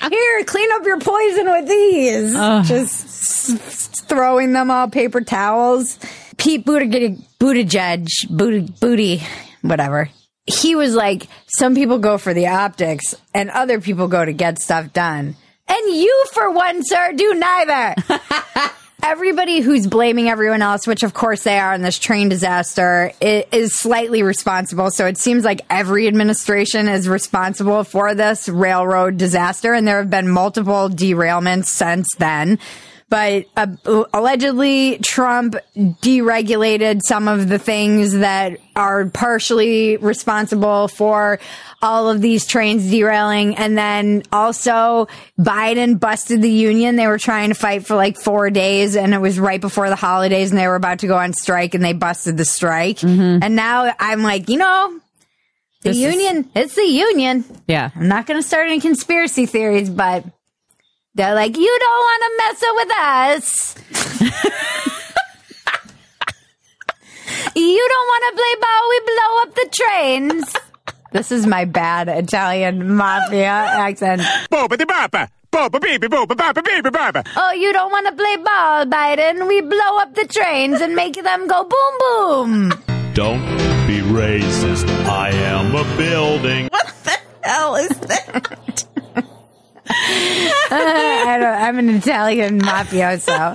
Here, 0.09 0.43
clean 0.45 0.71
up 0.73 0.85
your 0.85 0.99
poison 0.99 1.49
with 1.51 1.67
these. 1.67 2.33
Just 2.63 3.05
s- 3.05 3.49
s- 3.53 3.87
throwing 4.07 4.53
them 4.53 4.69
all 4.69 4.89
paper 4.89 5.21
towels. 5.21 5.97
Pete 6.37 6.65
Buttigieg, 6.65 7.21
Buttigieg, 7.39 8.07
Booty, 8.29 8.67
Booty, 8.81 9.23
whatever. 9.61 10.09
He 10.45 10.75
was 10.75 10.93
like, 10.93 11.27
some 11.47 11.73
people 11.75 11.97
go 11.99 12.17
for 12.17 12.33
the 12.33 12.47
optics, 12.47 13.15
and 13.33 13.49
other 13.49 13.81
people 13.81 14.07
go 14.07 14.23
to 14.23 14.33
get 14.33 14.59
stuff 14.59 14.93
done. 14.93 15.35
And 15.67 15.95
you, 15.95 16.25
for 16.33 16.51
one, 16.51 16.83
sir, 16.83 17.13
do 17.13 17.33
neither. 17.33 17.95
everybody 19.05 19.59
who's 19.59 19.85
blaming 19.85 20.29
everyone 20.29 20.63
else, 20.63 20.87
which 20.87 21.03
of 21.03 21.13
course 21.13 21.43
they 21.43 21.59
are 21.59 21.75
in 21.75 21.83
this 21.83 21.99
train 21.99 22.27
disaster, 22.27 23.11
is 23.21 23.75
slightly 23.75 24.23
responsible. 24.23 24.89
So 24.89 25.05
it 25.05 25.19
seems 25.19 25.43
like 25.43 25.61
every 25.69 26.07
administration 26.07 26.87
is 26.87 27.07
responsible 27.07 27.83
for 27.83 28.15
this 28.15 28.49
railroad 28.49 29.17
disaster, 29.17 29.73
and 29.73 29.87
there 29.87 29.99
have 29.99 30.09
been 30.09 30.27
multiple 30.27 30.89
derailments 30.89 31.67
since 31.67 32.07
then. 32.17 32.57
But 33.15 33.45
uh, 33.55 34.03
allegedly, 34.13 34.97
Trump 34.97 35.55
deregulated 35.77 36.99
some 37.01 37.29
of 37.29 37.47
the 37.47 37.57
things 37.57 38.11
that 38.15 38.57
are 38.75 39.05
partially 39.05 39.95
responsible 39.95 40.89
for 40.89 41.39
all 41.81 42.09
of 42.09 42.19
these 42.19 42.45
trains 42.45 42.89
derailing. 42.91 43.55
And 43.55 43.77
then 43.77 44.23
also 44.33 45.07
Biden 45.39 45.97
busted 45.97 46.41
the 46.41 46.49
union. 46.51 46.97
They 46.97 47.07
were 47.07 47.17
trying 47.17 47.49
to 47.49 47.55
fight 47.55 47.85
for 47.87 47.95
like 47.95 48.17
four 48.19 48.49
days 48.49 48.97
and 48.97 49.13
it 49.13 49.21
was 49.21 49.39
right 49.39 49.61
before 49.61 49.87
the 49.87 49.95
holidays 49.95 50.51
and 50.51 50.59
they 50.59 50.67
were 50.67 50.75
about 50.75 50.99
to 50.99 51.07
go 51.07 51.15
on 51.17 51.31
strike 51.31 51.73
and 51.73 51.81
they 51.81 51.93
busted 51.93 52.35
the 52.35 52.43
strike. 52.45 53.01
And 53.01 53.55
now 53.55 53.93
I'm 53.97 54.23
like, 54.23 54.49
you 54.49 54.57
know, 54.57 54.99
the 55.83 55.89
This 55.91 55.97
is- 55.99 56.03
union, 56.15 56.49
it's 56.53 56.75
the 56.75 56.81
union. 56.83 57.45
Yeah. 57.65 57.91
I'm 57.95 58.09
not 58.09 58.25
going 58.25 58.41
to 58.41 58.45
start 58.45 58.67
any 58.67 58.81
conspiracy 58.81 59.45
theories, 59.45 59.89
but 59.89 60.25
they're 61.15 61.33
like, 61.33 61.57
you 61.57 61.77
don't 61.79 62.03
want 62.09 62.23
to 62.23 62.31
mess 62.43 62.61
it 62.61 62.75
with 62.75 62.91
us. 62.97 63.75
you 67.55 67.87
don't 67.89 68.07
want 68.07 68.23
to 68.27 68.33
play 68.35 68.55
ball. 68.61 68.89
We 68.89 68.99
blow 68.99 69.41
up 69.41 69.55
the 69.55 69.67
trains. 69.71 70.53
this 71.13 71.31
is 71.31 71.45
my 71.47 71.63
bad 71.65 72.09
Italian 72.09 72.95
mafia 72.95 73.45
accent. 73.47 74.21
Oh, 77.37 77.51
you 77.53 77.71
don't 77.71 77.91
want 77.91 78.07
to 78.07 78.13
play 78.13 78.35
ball, 78.35 78.85
Biden. 78.85 79.47
We 79.47 79.61
blow 79.61 79.97
up 79.99 80.13
the 80.15 80.25
trains 80.27 80.81
and 80.81 80.95
make 80.95 81.13
them 81.13 81.47
go 81.47 81.63
boom 81.63 81.97
boom. 81.99 82.73
Don't 83.13 83.45
be 83.87 84.01
racist. 84.01 84.85
I 85.05 85.29
am 85.29 85.73
a 85.75 85.83
building. 85.95 86.67
What 86.67 86.93
the 87.05 87.17
hell 87.43 87.75
is 87.75 87.97
that? 88.01 88.85
I 90.71 91.37
don't, 91.39 91.61
I'm 91.61 91.79
an 91.79 91.89
Italian 91.89 92.59
mafioso. 92.61 93.53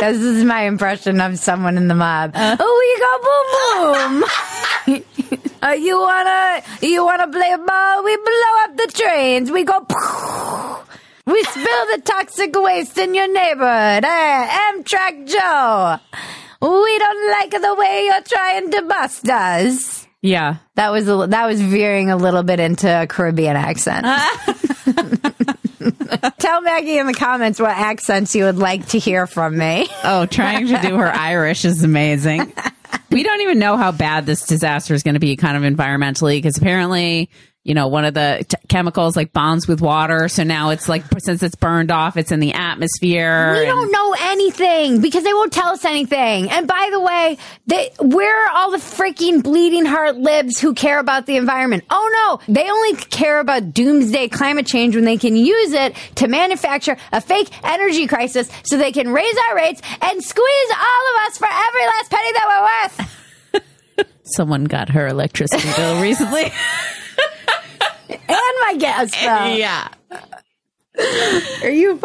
this 0.00 0.18
is 0.20 0.44
my 0.44 0.62
impression 0.62 1.20
of 1.20 1.38
someone 1.38 1.76
in 1.76 1.88
the 1.88 1.94
mob. 1.94 2.32
oh, 2.34 2.74
we 2.80 2.98
go 3.00 3.12
boom 3.24 4.20
boom. 4.20 5.50
uh, 5.62 5.70
you 5.72 5.98
wanna 5.98 6.62
you 6.80 7.04
wanna 7.04 7.28
play 7.28 7.52
a 7.52 7.58
ball? 7.58 8.04
We 8.04 8.16
blow 8.16 8.54
up 8.64 8.76
the 8.76 8.92
trains. 8.94 9.50
We 9.50 9.64
go. 9.64 9.86
We 11.26 11.42
spill 11.42 11.86
the 11.96 12.02
toxic 12.04 12.54
waste 12.54 12.98
in 12.98 13.14
your 13.14 13.32
neighborhood. 13.32 14.04
Hey, 14.04 14.46
Amtrak 14.74 15.26
Joe. 15.26 15.98
We 16.60 16.98
don't 16.98 17.30
like 17.30 17.50
the 17.50 17.74
way 17.78 18.04
you're 18.04 18.22
trying 18.22 18.70
to 18.72 18.82
bust 18.82 19.26
us. 19.30 20.06
Yeah. 20.20 20.56
That 20.74 20.92
was 20.92 21.08
a, 21.08 21.26
that 21.28 21.46
was 21.46 21.62
veering 21.62 22.10
a 22.10 22.16
little 22.18 22.42
bit 22.42 22.60
into 22.60 22.90
a 23.02 23.06
Caribbean 23.06 23.56
accent. 23.56 24.04
Tell 26.38 26.62
Maggie 26.62 26.98
in 26.98 27.06
the 27.06 27.14
comments 27.14 27.60
what 27.60 27.70
accents 27.70 28.34
you 28.34 28.44
would 28.44 28.58
like 28.58 28.86
to 28.88 28.98
hear 28.98 29.26
from 29.26 29.56
me. 29.56 29.88
Oh, 30.02 30.26
trying 30.26 30.66
to 30.68 30.78
do 30.80 30.96
her 30.96 31.08
Irish 31.14 31.64
is 31.64 31.82
amazing. 31.82 32.52
We 33.10 33.22
don't 33.22 33.40
even 33.42 33.58
know 33.58 33.76
how 33.76 33.92
bad 33.92 34.26
this 34.26 34.46
disaster 34.46 34.94
is 34.94 35.02
going 35.02 35.14
to 35.14 35.20
be, 35.20 35.36
kind 35.36 35.56
of 35.56 35.62
environmentally, 35.70 36.38
because 36.38 36.56
apparently, 36.56 37.28
you 37.64 37.72
know, 37.72 37.88
one 37.88 38.04
of 38.04 38.12
the 38.12 38.44
t- 38.46 38.56
chemicals 38.68 39.16
like 39.16 39.32
bonds 39.32 39.66
with 39.66 39.80
water. 39.80 40.28
So 40.28 40.44
now 40.44 40.68
it's 40.68 40.86
like, 40.86 41.02
since 41.18 41.42
it's 41.42 41.54
burned 41.54 41.90
off, 41.90 42.18
it's 42.18 42.30
in 42.30 42.38
the 42.38 42.52
atmosphere. 42.52 43.54
We 43.54 43.60
and- 43.60 43.68
don't 43.68 43.90
know 43.90 44.14
anything 44.20 45.00
because 45.00 45.24
they 45.24 45.32
won't 45.32 45.52
tell 45.52 45.68
us 45.68 45.82
anything. 45.86 46.50
And 46.50 46.68
by 46.68 46.90
the 46.92 47.00
way, 47.00 47.38
they, 47.66 47.90
where 48.00 48.46
are 48.46 48.50
all 48.54 48.70
the 48.70 48.76
freaking 48.76 49.42
bleeding 49.42 49.86
heart 49.86 50.16
libs 50.18 50.60
who 50.60 50.74
care 50.74 50.98
about 50.98 51.24
the 51.24 51.36
environment? 51.38 51.84
Oh 51.88 52.38
no, 52.46 52.52
they 52.52 52.70
only 52.70 52.96
care 52.96 53.40
about 53.40 53.72
doomsday 53.72 54.28
climate 54.28 54.66
change 54.66 54.94
when 54.94 55.06
they 55.06 55.16
can 55.16 55.34
use 55.34 55.72
it 55.72 55.96
to 56.16 56.28
manufacture 56.28 56.98
a 57.12 57.22
fake 57.22 57.48
energy 57.64 58.06
crisis 58.06 58.50
so 58.64 58.76
they 58.76 58.92
can 58.92 59.10
raise 59.10 59.36
our 59.48 59.56
rates 59.56 59.80
and 60.02 60.22
squeeze 60.22 60.70
all 60.70 61.14
of 61.14 61.28
us 61.28 61.38
for 61.38 61.48
every 61.50 61.86
last 61.86 62.10
penny 62.10 62.32
that 62.32 62.90
we're 63.54 63.62
worth. 63.62 64.06
Someone 64.36 64.64
got 64.64 64.90
her 64.90 65.06
electricity 65.06 65.70
bill 65.76 66.02
recently. 66.02 66.52
And 68.26 68.56
my 68.60 68.76
gas 68.78 69.10
eh, 69.14 69.48
bill. 69.48 69.56
yeah. 69.56 69.88
Are 71.62 71.70
you 71.70 72.00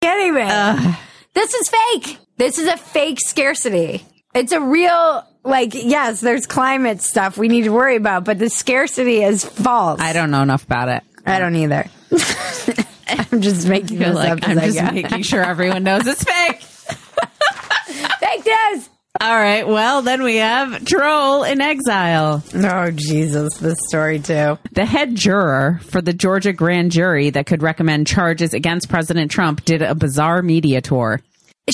kidding 0.00 0.34
me? 0.34 0.96
this 1.32 1.54
is 1.54 1.68
fake. 1.68 2.18
This 2.36 2.58
is 2.58 2.68
a 2.68 2.76
fake 2.76 3.18
scarcity. 3.20 4.04
It's 4.34 4.52
a 4.52 4.60
real, 4.60 5.26
like, 5.44 5.72
yes, 5.74 6.20
there's 6.20 6.46
climate 6.46 7.00
stuff 7.00 7.38
we 7.38 7.48
need 7.48 7.64
to 7.64 7.70
worry 7.70 7.96
about, 7.96 8.24
but 8.24 8.38
the 8.38 8.50
scarcity 8.50 9.22
is 9.22 9.44
false. 9.44 10.00
I 10.00 10.12
don't 10.12 10.30
know 10.30 10.42
enough 10.42 10.64
about 10.64 10.88
it. 10.88 11.02
I 11.24 11.38
don't 11.38 11.54
either. 11.56 11.88
I'm 13.08 13.40
just 13.40 13.68
making 13.68 13.98
this 13.98 14.14
like, 14.14 14.42
up 14.42 14.48
I'm 14.48 14.58
just 14.58 14.92
making 14.92 15.22
sure 15.22 15.42
everyone 15.42 15.84
knows 15.84 16.06
it's 16.06 16.24
fake. 16.24 16.60
Fake 18.20 18.46
news. 18.46 18.88
All 19.24 19.34
right. 19.34 19.66
Well, 19.66 20.02
then 20.02 20.22
we 20.22 20.36
have 20.36 20.84
Troll 20.84 21.44
in 21.44 21.62
Exile. 21.62 22.42
Oh, 22.54 22.90
Jesus, 22.90 23.54
this 23.56 23.78
story 23.88 24.18
too. 24.18 24.58
The 24.72 24.84
head 24.84 25.14
juror 25.14 25.80
for 25.84 26.02
the 26.02 26.12
Georgia 26.12 26.52
grand 26.52 26.92
jury 26.92 27.30
that 27.30 27.46
could 27.46 27.62
recommend 27.62 28.06
charges 28.06 28.52
against 28.52 28.90
President 28.90 29.30
Trump 29.30 29.64
did 29.64 29.80
a 29.80 29.94
bizarre 29.94 30.42
media 30.42 30.82
tour. 30.82 31.22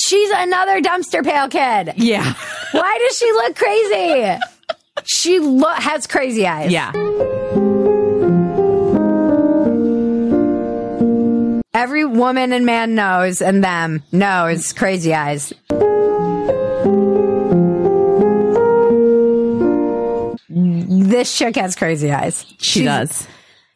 She's 0.01 0.29
another 0.33 0.79
dumpster 0.79 1.25
pail 1.25 1.49
kid. 1.49 1.95
Yeah. 1.97 2.23
Why 2.71 2.97
does 3.05 3.17
she 3.17 3.29
look 3.33 3.55
crazy? 3.57 4.39
She 5.03 5.39
lo- 5.39 5.73
has 5.73 6.07
crazy 6.07 6.47
eyes. 6.47 6.71
Yeah. 6.71 6.93
Every 11.73 12.05
woman 12.05 12.53
and 12.53 12.65
man 12.65 12.95
knows, 12.95 13.41
and 13.41 13.61
them 13.61 14.03
knows 14.13 14.71
crazy 14.71 15.13
eyes. 15.13 15.51
This 21.21 21.37
chick 21.37 21.55
has 21.57 21.75
crazy 21.75 22.11
eyes. 22.11 22.43
She 22.57 22.79
She's- 22.79 22.85
does. 22.85 23.27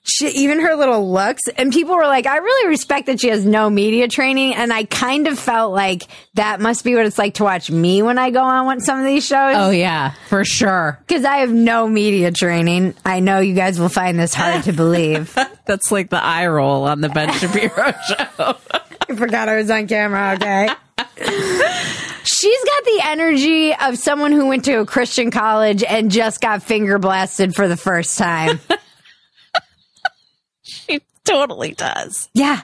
She, 0.07 0.27
even 0.29 0.59
her 0.61 0.75
little 0.75 1.11
looks, 1.11 1.41
and 1.57 1.73
people 1.73 1.95
were 1.95 2.05
like, 2.05 2.27
I 2.27 2.37
really 2.37 2.69
respect 2.69 3.05
that 3.07 3.19
she 3.19 3.29
has 3.29 3.43
no 3.43 3.69
media 3.71 4.07
training. 4.07 4.53
And 4.53 4.71
I 4.73 4.83
kind 4.85 5.27
of 5.27 5.37
felt 5.39 5.73
like 5.73 6.03
that 6.35 6.59
must 6.59 6.83
be 6.83 6.93
what 6.95 7.07
it's 7.07 7.17
like 7.17 7.35
to 7.35 7.43
watch 7.43 7.71
me 7.71 8.03
when 8.03 8.19
I 8.19 8.29
go 8.29 8.41
on 8.43 8.79
some 8.81 8.99
of 8.99 9.05
these 9.05 9.25
shows. 9.25 9.55
Oh, 9.57 9.71
yeah, 9.71 10.13
for 10.29 10.45
sure. 10.45 10.99
Because 11.07 11.25
I 11.25 11.37
have 11.37 11.51
no 11.51 11.87
media 11.87 12.31
training. 12.31 12.93
I 13.03 13.19
know 13.19 13.39
you 13.39 13.55
guys 13.55 13.79
will 13.79 13.89
find 13.89 14.19
this 14.19 14.35
hard 14.35 14.63
to 14.65 14.73
believe. 14.73 15.33
That's 15.65 15.91
like 15.91 16.11
the 16.11 16.23
eye 16.23 16.45
roll 16.47 16.83
on 16.85 17.01
the 17.01 17.09
Ben 17.09 17.31
Shapiro 17.33 17.93
show. 18.07 18.57
I 19.09 19.15
forgot 19.15 19.49
I 19.49 19.55
was 19.55 19.71
on 19.71 19.87
camera, 19.87 20.33
okay? 20.35 20.69
She's 22.25 22.63
got 22.63 22.83
the 22.85 22.99
energy 23.03 23.73
of 23.75 23.97
someone 23.97 24.31
who 24.31 24.47
went 24.47 24.65
to 24.65 24.79
a 24.79 24.85
Christian 24.85 25.31
college 25.31 25.83
and 25.83 26.09
just 26.09 26.41
got 26.41 26.63
finger 26.63 26.97
blasted 26.97 27.55
for 27.55 27.67
the 27.67 27.77
first 27.77 28.17
time. 28.17 28.59
she 30.63 31.01
totally 31.23 31.73
does. 31.73 32.29
yeah, 32.33 32.61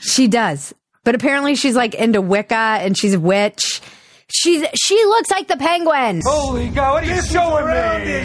she 0.00 0.28
does. 0.28 0.74
But 1.04 1.14
apparently 1.14 1.54
she's 1.54 1.76
like 1.76 1.94
into 1.94 2.20
Wicca 2.20 2.54
and 2.54 2.98
she's 2.98 3.14
a 3.14 3.20
witch. 3.20 3.80
She's 4.28 4.64
she 4.74 4.96
looks 5.04 5.30
like 5.30 5.46
the 5.46 5.56
penguin. 5.56 6.20
Holy 6.24 6.68
God, 6.70 6.94
what 6.94 7.04
are 7.04 7.14
you 7.14 7.22
showing 7.22 7.64
me? 7.66 7.72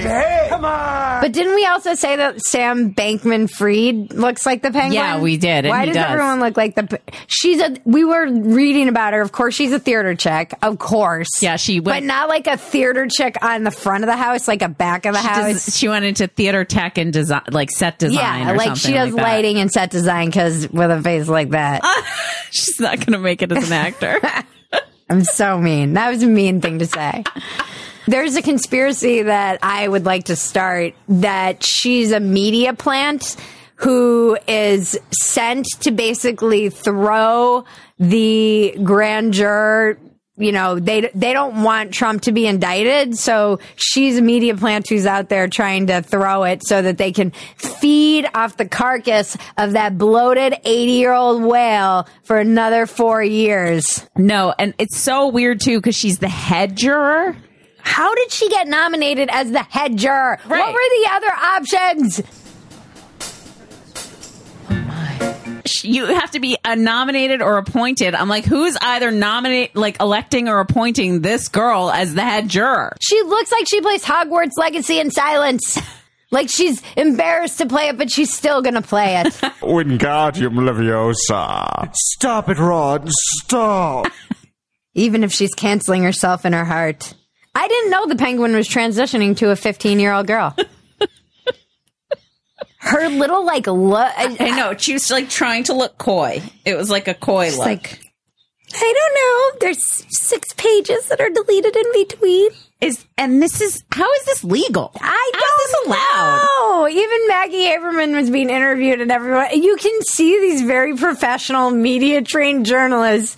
Hey! 0.02 0.48
Come 0.50 0.66
on. 0.66 1.22
But 1.22 1.32
didn't 1.32 1.54
we 1.54 1.64
also 1.68 1.94
say 1.94 2.16
that 2.16 2.42
Sam 2.42 2.92
Bankman 2.96 3.48
Fried 3.48 4.12
looks 4.12 4.44
like 4.44 4.64
the 4.64 4.72
penguin? 4.72 4.94
Yeah, 4.94 5.20
we 5.22 5.38
did, 5.38 5.66
Why 5.68 5.86
does, 5.86 5.94
does. 5.96 6.06
everyone 6.10 6.40
look 6.40 6.58
like 6.58 6.74
the? 6.74 6.84
pe- 6.84 7.14
She's 7.28 7.62
a. 7.62 7.78
We 7.86 8.04
were 8.04 8.28
reading 8.32 8.88
about 8.88 9.14
her. 9.14 9.22
Of 9.22 9.32
course, 9.32 9.54
she's 9.54 9.72
a 9.74 9.78
theater 9.80 10.16
chick. 10.16 10.56
Of 10.64 10.80
course. 10.80 11.30
Yeah, 11.40 11.58
she 11.58 11.80
But 11.80 12.02
not 12.04 12.30
like 12.30 12.48
a 12.48 12.58
theater 12.58 13.08
chick 13.08 13.38
on 13.44 13.64
the 13.64 13.72
front 13.72 14.04
of 14.04 14.08
the 14.08 14.18
house, 14.18 14.48
like 14.48 14.64
a 14.64 14.70
back 14.70 15.06
of 15.06 15.14
the 15.14 15.22
She, 15.22 15.28
house. 15.28 15.66
does- 15.66 15.78
she 15.78 15.88
went 15.88 16.04
into 16.06 16.26
theater 16.26 16.66
tech 16.66 16.98
and 16.98 17.14
design, 17.14 17.44
like 17.52 17.70
set 17.70 18.00
design. 18.00 18.16
yeah, 18.48 18.52
or 18.52 18.58
like 18.58 18.76
she 18.76 18.82
something 18.86 18.94
does 18.96 19.14
like 19.14 19.24
lighting 19.24 19.58
and 19.60 19.70
set 19.72 19.92
design 19.92 20.30
because 20.30 20.68
with 20.72 20.90
a 20.90 21.00
face 21.00 21.28
like 21.28 21.52
that. 21.52 21.82
She's 22.50 22.80
not 22.80 22.98
going 22.98 23.14
to 23.14 23.20
make 23.20 23.44
it 23.44 23.52
as 23.52 23.68
an 23.68 23.74
actor. 23.74 24.20
I'm 25.12 25.26
so 25.26 25.58
mean. 25.60 25.96
That 25.96 26.10
was 26.10 26.24
a 26.24 26.28
mean 26.28 26.62
thing 26.62 26.80
to 26.80 26.86
say. 26.86 27.26
There's 28.08 28.38
a 28.38 28.42
conspiracy 28.42 29.24
that 29.24 29.60
I 29.62 29.86
would 29.86 30.06
like 30.06 30.24
to 30.26 30.38
start 30.38 30.94
that 31.10 31.66
she's 31.66 32.14
a 32.14 32.22
media 32.22 32.74
plant 32.74 33.36
who 33.76 34.38
is 34.48 34.98
sent 35.12 35.66
to 35.82 35.92
basically 35.92 36.70
throw 36.70 37.66
the 38.00 38.78
grand 38.82 39.34
juror 39.34 40.00
you 40.42 40.52
know, 40.52 40.80
they 40.80 41.10
they 41.14 41.34
don't 41.34 41.64
want 41.64 41.94
Trump 41.94 42.24
to 42.24 42.32
be 42.32 42.48
indicted, 42.48 43.18
so 43.18 43.60
she's 43.76 44.18
a 44.18 44.22
media 44.22 44.56
plant 44.56 44.90
who's 44.90 45.06
out 45.06 45.30
there 45.30 45.48
trying 45.48 45.88
to 45.88 46.02
throw 46.02 46.44
it 46.44 46.66
so 46.66 46.82
that 46.82 46.98
they 46.98 47.12
can 47.12 47.32
feed 47.58 48.28
off 48.34 48.58
the 48.58 48.68
carcass 48.68 49.38
of 49.58 49.74
that 49.74 49.98
bloated 49.98 50.54
80-year-old 50.66 51.44
whale 51.44 52.08
for 52.24 52.38
another 52.38 52.86
4 52.86 53.24
years. 53.24 54.06
No, 54.16 54.54
and 54.58 54.74
it's 54.78 54.98
so 54.98 55.28
weird 55.28 55.62
too 55.62 55.78
because 55.78 55.96
she's 55.96 56.20
the 56.20 56.30
head 56.30 56.76
juror. 56.76 57.36
How 57.84 58.14
did 58.14 58.32
she 58.32 58.48
get 58.50 58.68
nominated 58.68 59.30
as 59.32 59.52
the 59.52 59.64
head 59.64 59.98
juror? 59.98 60.40
What 60.46 60.68
were 60.68 60.74
the 60.74 61.10
other 61.12 61.32
options? 61.32 62.22
You 65.84 66.06
have 66.06 66.32
to 66.32 66.40
be 66.40 66.58
nominated 66.66 67.42
or 67.42 67.58
appointed. 67.58 68.16
I'm 68.16 68.30
like, 68.30 68.46
who's 68.46 68.78
either 68.82 69.12
nominate, 69.12 69.76
like 69.76 70.00
electing 70.00 70.48
or 70.48 70.60
appointing 70.60 71.22
this 71.22 71.48
girl 71.48 71.92
as 71.92 72.14
the 72.14 72.22
head 72.22 72.50
juror? 72.50 72.96
She 73.02 73.22
looks 73.24 73.52
like 73.52 73.68
she 73.68 73.82
plays 73.82 74.04
Hogwarts 74.04 74.58
Legacy 74.58 75.00
in 75.00 75.12
silence. 75.12 75.80
Like 76.34 76.50
she's 76.50 76.82
embarrassed 76.96 77.58
to 77.58 77.66
play 77.66 77.90
it, 77.90 77.98
but 77.98 78.10
she's 78.10 78.34
still 78.34 78.62
gonna 78.62 78.82
play 78.82 79.18
it. 79.18 79.28
Wingardium 79.60 80.54
Leviosa. 80.54 81.94
Stop 81.94 82.48
it, 82.48 82.58
Rod. 82.58 83.10
Stop. 83.10 84.08
Even 84.94 85.26
if 85.26 85.34
she's 85.34 85.54
canceling 85.54 86.04
herself 86.04 86.46
in 86.46 86.54
her 86.54 86.64
heart. 86.64 87.14
I 87.54 87.68
didn't 87.68 87.92
know 87.92 88.08
the 88.08 88.16
penguin 88.16 88.56
was 88.56 88.70
transitioning 88.70 89.36
to 89.38 89.52
a 89.52 89.58
15 89.58 90.00
year 90.00 90.14
old 90.14 90.26
girl. 90.28 90.56
Her 92.84 93.10
little 93.10 93.46
like 93.46 93.68
look. 93.68 94.12
I 94.18 94.56
know 94.58 94.76
she 94.76 94.94
was 94.94 95.10
like 95.12 95.30
trying 95.30 95.64
to 95.66 95.74
look 95.74 95.98
coy. 96.00 96.42
It 96.66 96.76
was 96.76 96.90
like 96.90 97.08
a 97.08 97.14
coy 97.14 97.50
look. 97.52 97.60
like 97.60 98.00
I 98.74 98.94
don't 98.96 99.16
know. 99.16 99.60
There's 99.68 100.06
six 100.28 100.48
pages 100.54 101.06
that 101.08 101.20
are 101.22 101.30
deleted 101.30 101.76
in 101.76 101.86
between. 101.94 102.50
is 102.80 103.06
and 103.18 103.42
this 103.42 103.62
is 103.62 103.84
how 103.92 104.12
is 104.14 104.26
this 104.26 104.44
legal? 104.44 104.92
I 105.00 105.32
How 105.34 105.40
don't 105.40 105.62
is 105.62 105.72
this 105.72 105.86
allowed? 105.88 106.48
know. 106.48 106.88
Even 106.90 107.28
Maggie 107.28 107.66
Haberman 107.66 108.16
was 108.16 108.30
being 108.32 108.50
interviewed, 108.50 109.00
and 109.02 109.12
everyone 109.12 109.62
you 109.62 109.76
can 109.76 110.02
see 110.04 110.40
these 110.40 110.62
very 110.64 110.96
professional, 110.96 111.70
media 111.70 112.22
trained 112.24 112.66
journalists 112.66 113.36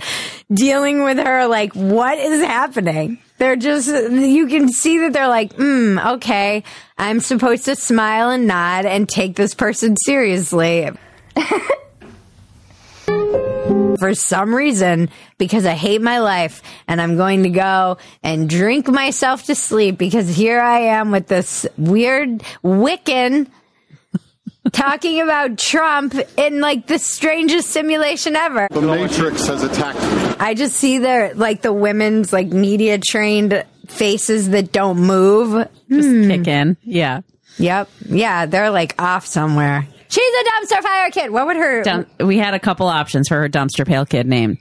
dealing 0.53 1.03
with 1.03 1.17
her. 1.17 1.48
Like, 1.48 1.74
what 1.74 2.17
is 2.17 2.43
happening? 2.43 3.19
They're 3.38 3.55
just 3.55 3.88
you 3.89 4.48
can 4.48 4.69
see 4.69 5.00
that 5.00 5.13
they're 5.13 5.27
like, 5.27 5.53
hmm, 5.53 6.00
okay, 6.00 6.63
I'm 6.98 7.19
supposed 7.19 7.65
to 7.65 7.75
smile 7.75 8.29
and 8.29 8.48
nod 8.48 8.86
and 8.86 9.10
take 9.10 9.36
this 9.36 9.53
person 9.53 9.98
seriously. 9.98 10.89
for 14.03 14.13
some 14.13 14.53
reason 14.53 15.10
because 15.38 15.65
I 15.65 15.74
hate 15.74 16.01
my 16.01 16.19
life 16.19 16.62
and 16.88 17.01
I'm 17.01 17.15
going 17.15 17.43
to 17.43 17.50
go 17.50 17.98
and 18.22 18.50
drink 18.50 18.89
myself 18.89 19.45
to 19.45 19.55
sleep 19.55 19.98
because 19.98 20.36
here 20.36 20.60
I 20.60 20.79
am 20.79 21.12
with 21.12 21.27
this 21.27 21.65
weird 21.77 22.39
Wiccan 22.63 23.48
talking 24.72 25.22
about 25.22 25.58
Trump 25.58 26.15
in 26.38 26.62
like 26.62 26.88
the 26.88 27.00
strangest 27.00 27.70
simulation 27.70 28.36
ever. 28.36 28.67
The 28.72 28.82
Matrix 28.82 29.48
has 29.48 29.63
attacked 29.63 30.00
me. 30.00 30.36
I 30.39 30.53
just 30.53 30.75
see 30.75 31.00
their 31.00 31.34
like 31.34 31.62
the 31.62 31.74
women's 31.74 32.32
like 32.32 32.48
media 32.48 32.98
trained 32.98 33.63
faces 33.88 34.50
that 34.51 34.72
don't 34.72 35.00
move. 35.00 35.67
Just 35.89 36.08
hmm. 36.08 36.29
kick 36.29 36.48
in. 36.48 36.77
Yeah. 36.84 37.22
Yep. 37.58 37.89
Yeah, 38.10 38.46
they're 38.46 38.72
like 38.72 39.00
off 39.01 39.25
somewhere. 39.25 39.88
She's 40.10 40.24
a 40.24 40.43
dumpster 40.43 40.82
fire 40.84 41.10
kid. 41.10 41.32
What 41.32 41.48
would 41.48 41.55
her 41.55 41.84
Dum- 41.84 42.05
we 42.20 42.38
had 42.38 42.53
a 42.53 42.60
couple 42.60 42.88
options 42.88 43.27
for 43.27 43.39
her 43.39 43.50
dumpster 43.50 43.86
pail 43.86 44.05
kid 44.05 44.27
name. 44.27 44.60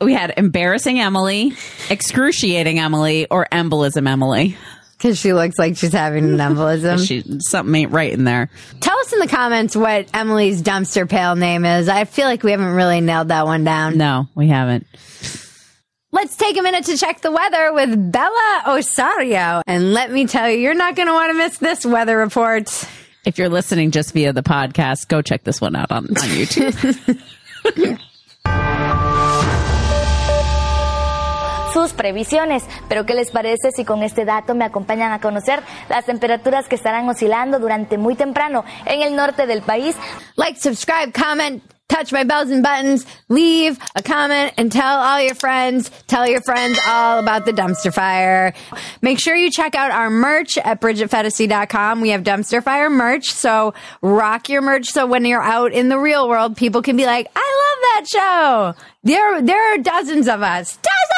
We 0.00 0.12
had 0.12 0.34
embarrassing 0.36 1.00
Emily, 1.00 1.54
excruciating 1.88 2.78
Emily, 2.78 3.26
or 3.30 3.46
embolism 3.50 4.06
Emily. 4.06 4.56
Because 4.96 5.18
she 5.18 5.32
looks 5.32 5.58
like 5.58 5.76
she's 5.76 5.92
having 5.92 6.24
an 6.24 6.36
embolism. 6.38 7.06
She 7.06 7.24
something 7.40 7.74
ain't 7.74 7.92
right 7.92 8.12
in 8.12 8.24
there. 8.24 8.50
Tell 8.80 8.98
us 8.98 9.12
in 9.12 9.18
the 9.18 9.28
comments 9.28 9.76
what 9.76 10.08
Emily's 10.14 10.62
dumpster 10.62 11.08
pail 11.08 11.36
name 11.36 11.64
is. 11.64 11.88
I 11.88 12.04
feel 12.04 12.26
like 12.26 12.42
we 12.42 12.50
haven't 12.50 12.72
really 12.72 13.00
nailed 13.00 13.28
that 13.28 13.46
one 13.46 13.64
down. 13.64 13.98
No, 13.98 14.28
we 14.34 14.48
haven't. 14.48 14.86
Let's 16.12 16.36
take 16.36 16.56
a 16.56 16.62
minute 16.62 16.86
to 16.86 16.96
check 16.96 17.20
the 17.20 17.30
weather 17.30 17.74
with 17.74 18.10
Bella 18.12 18.62
Osario. 18.66 19.60
And 19.66 19.92
let 19.92 20.10
me 20.10 20.26
tell 20.26 20.48
you, 20.48 20.58
you're 20.58 20.74
not 20.74 20.96
going 20.96 21.08
to 21.08 21.12
want 21.12 21.30
to 21.30 21.36
miss 21.36 21.58
this 21.58 21.84
weather 21.84 22.16
report. 22.16 22.88
If 23.26 23.38
you're 23.38 23.48
listening 23.50 23.90
just 23.90 24.14
via 24.14 24.32
the 24.32 24.42
podcast, 24.42 25.08
go 25.08 25.20
check 25.20 25.44
this 25.44 25.60
one 25.60 25.76
out 25.76 25.90
on, 25.90 26.06
on 26.06 26.14
YouTube. 26.14 27.20
sus 31.76 31.92
previsiones. 31.92 32.64
Pero 32.88 33.04
¿qué 33.04 33.12
les 33.12 33.30
parece 33.30 33.70
si 33.70 33.84
con 33.84 34.02
este 34.02 34.24
dato 34.24 34.54
me 34.54 34.64
acompañan 34.64 35.12
a 35.12 35.20
conocer 35.20 35.62
las 35.90 36.06
temperaturas 36.06 36.68
que 36.68 36.74
estarán 36.74 37.06
oscilando 37.06 37.58
durante 37.58 37.98
muy 37.98 38.14
temprano 38.14 38.64
en 38.86 39.02
el 39.02 39.14
norte 39.14 39.46
del 39.46 39.60
país? 39.60 39.94
Like, 40.36 40.58
subscribe, 40.58 41.12
comment, 41.12 41.62
touch 41.88 42.12
my 42.12 42.24
bells 42.24 42.50
and 42.50 42.62
buttons, 42.62 43.04
leave 43.28 43.78
a 43.94 44.02
comment, 44.02 44.54
and 44.56 44.72
tell 44.72 45.00
all 45.00 45.20
your 45.20 45.34
friends, 45.34 45.90
tell 46.06 46.26
your 46.26 46.40
friends 46.40 46.78
all 46.88 47.18
about 47.18 47.44
the 47.44 47.52
dumpster 47.52 47.92
fire. 47.92 48.54
Make 49.02 49.20
sure 49.20 49.36
you 49.36 49.50
check 49.50 49.74
out 49.74 49.90
our 49.90 50.08
merch 50.08 50.56
at 50.56 50.80
bridgetphetasy.com. 50.80 52.00
We 52.00 52.08
have 52.08 52.22
dumpster 52.22 52.62
fire 52.62 52.88
merch, 52.88 53.26
so 53.26 53.74
rock 54.00 54.48
your 54.48 54.62
merch 54.62 54.86
so 54.86 55.06
when 55.06 55.26
you're 55.26 55.42
out 55.42 55.74
in 55.74 55.90
the 55.90 55.98
real 55.98 56.26
world, 56.26 56.56
people 56.56 56.80
can 56.80 56.96
be 56.96 57.04
like, 57.04 57.28
I 57.36 57.40
love 57.40 57.82
that 57.82 58.06
show. 58.08 58.82
There, 59.04 59.42
there 59.42 59.74
are 59.74 59.78
dozens 59.78 60.26
of 60.26 60.42
us. 60.42 60.78
Dozens 60.78 61.15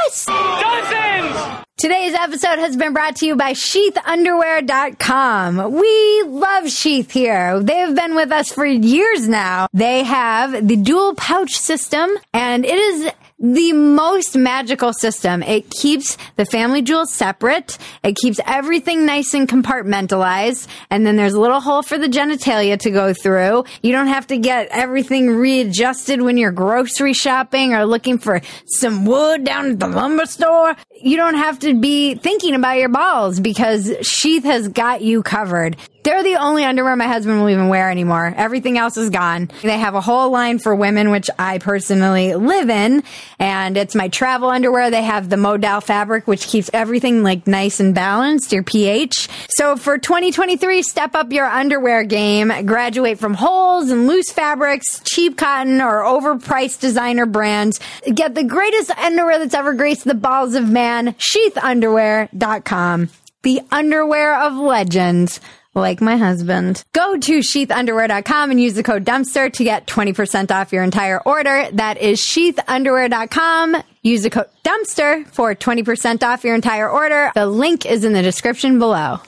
Dozens! 0.00 1.36
Today's 1.76 2.14
episode 2.14 2.58
has 2.58 2.74
been 2.76 2.92
brought 2.94 3.16
to 3.16 3.26
you 3.26 3.36
by 3.36 3.52
sheathunderwear.com. 3.52 5.72
We 5.72 6.22
love 6.26 6.70
Sheath 6.70 7.10
here. 7.10 7.60
They've 7.62 7.94
been 7.94 8.14
with 8.14 8.32
us 8.32 8.50
for 8.50 8.64
years 8.66 9.28
now. 9.28 9.66
They 9.72 10.02
have 10.04 10.66
the 10.66 10.76
dual 10.76 11.14
pouch 11.14 11.58
system 11.58 12.10
and 12.32 12.64
it 12.64 12.78
is 12.78 13.12
the 13.40 13.72
most 13.72 14.36
magical 14.36 14.92
system. 14.92 15.42
It 15.42 15.70
keeps 15.70 16.18
the 16.36 16.44
family 16.44 16.82
jewels 16.82 17.12
separate. 17.12 17.78
It 18.02 18.16
keeps 18.16 18.38
everything 18.46 19.06
nice 19.06 19.32
and 19.32 19.48
compartmentalized. 19.48 20.68
And 20.90 21.06
then 21.06 21.16
there's 21.16 21.32
a 21.32 21.40
little 21.40 21.60
hole 21.60 21.82
for 21.82 21.96
the 21.96 22.08
genitalia 22.08 22.78
to 22.80 22.90
go 22.90 23.14
through. 23.14 23.64
You 23.82 23.92
don't 23.92 24.08
have 24.08 24.26
to 24.26 24.36
get 24.36 24.68
everything 24.70 25.30
readjusted 25.30 26.20
when 26.20 26.36
you're 26.36 26.52
grocery 26.52 27.14
shopping 27.14 27.72
or 27.72 27.86
looking 27.86 28.18
for 28.18 28.42
some 28.66 29.06
wood 29.06 29.44
down 29.44 29.70
at 29.70 29.80
the 29.80 29.88
lumber 29.88 30.26
store. 30.26 30.76
You 31.02 31.16
don't 31.16 31.36
have 31.36 31.58
to 31.60 31.74
be 31.74 32.16
thinking 32.16 32.54
about 32.54 32.76
your 32.76 32.90
balls 32.90 33.40
because 33.40 33.90
Sheath 34.02 34.44
has 34.44 34.68
got 34.68 35.00
you 35.00 35.22
covered. 35.22 35.78
They're 36.02 36.22
the 36.22 36.36
only 36.36 36.64
underwear 36.64 36.96
my 36.96 37.06
husband 37.06 37.40
will 37.40 37.50
even 37.50 37.68
wear 37.68 37.90
anymore. 37.90 38.32
Everything 38.34 38.78
else 38.78 38.96
is 38.96 39.10
gone. 39.10 39.50
They 39.62 39.78
have 39.78 39.94
a 39.94 40.00
whole 40.00 40.30
line 40.30 40.58
for 40.58 40.74
women, 40.74 41.10
which 41.10 41.28
I 41.38 41.58
personally 41.58 42.34
live 42.34 42.70
in, 42.70 43.02
and 43.38 43.76
it's 43.76 43.94
my 43.94 44.08
travel 44.08 44.48
underwear. 44.48 44.90
They 44.90 45.02
have 45.02 45.28
the 45.28 45.36
modal 45.36 45.80
fabric, 45.82 46.26
which 46.26 46.46
keeps 46.46 46.70
everything 46.72 47.22
like 47.22 47.46
nice 47.46 47.80
and 47.80 47.94
balanced, 47.94 48.52
your 48.52 48.62
pH. 48.62 49.28
So 49.50 49.76
for 49.76 49.98
2023, 49.98 50.82
step 50.82 51.14
up 51.14 51.32
your 51.32 51.46
underwear 51.46 52.04
game. 52.04 52.50
Graduate 52.64 53.18
from 53.18 53.34
holes 53.34 53.90
and 53.90 54.06
loose 54.06 54.30
fabrics, 54.30 55.00
cheap 55.04 55.36
cotton, 55.36 55.82
or 55.82 56.02
overpriced 56.02 56.80
designer 56.80 57.26
brands. 57.26 57.78
Get 58.14 58.34
the 58.34 58.44
greatest 58.44 58.90
underwear 58.92 59.38
that's 59.38 59.54
ever 59.54 59.74
graced 59.74 60.04
the 60.04 60.14
balls 60.14 60.54
of 60.54 60.68
man. 60.68 61.14
Sheathunderwear.com. 61.14 63.10
The 63.42 63.62
underwear 63.70 64.38
of 64.38 64.54
legends 64.54 65.40
like 65.74 66.00
my 66.00 66.16
husband. 66.16 66.84
Go 66.92 67.16
to 67.18 67.38
sheathunderwear.com 67.38 68.50
and 68.50 68.60
use 68.60 68.74
the 68.74 68.82
code 68.82 69.04
dumpster 69.04 69.52
to 69.52 69.64
get 69.64 69.86
20% 69.86 70.50
off 70.50 70.72
your 70.72 70.82
entire 70.82 71.20
order. 71.20 71.68
That 71.72 71.98
is 71.98 72.20
sheathunderwear.com. 72.20 73.82
Use 74.02 74.22
the 74.22 74.30
code 74.30 74.48
dumpster 74.64 75.26
for 75.28 75.54
20% 75.54 76.22
off 76.22 76.44
your 76.44 76.54
entire 76.54 76.88
order. 76.88 77.30
The 77.34 77.46
link 77.46 77.86
is 77.86 78.04
in 78.04 78.12
the 78.12 78.22
description 78.22 78.78
below. 78.78 79.20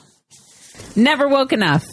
Never 0.96 1.28
woke 1.28 1.52
enough. 1.52 1.84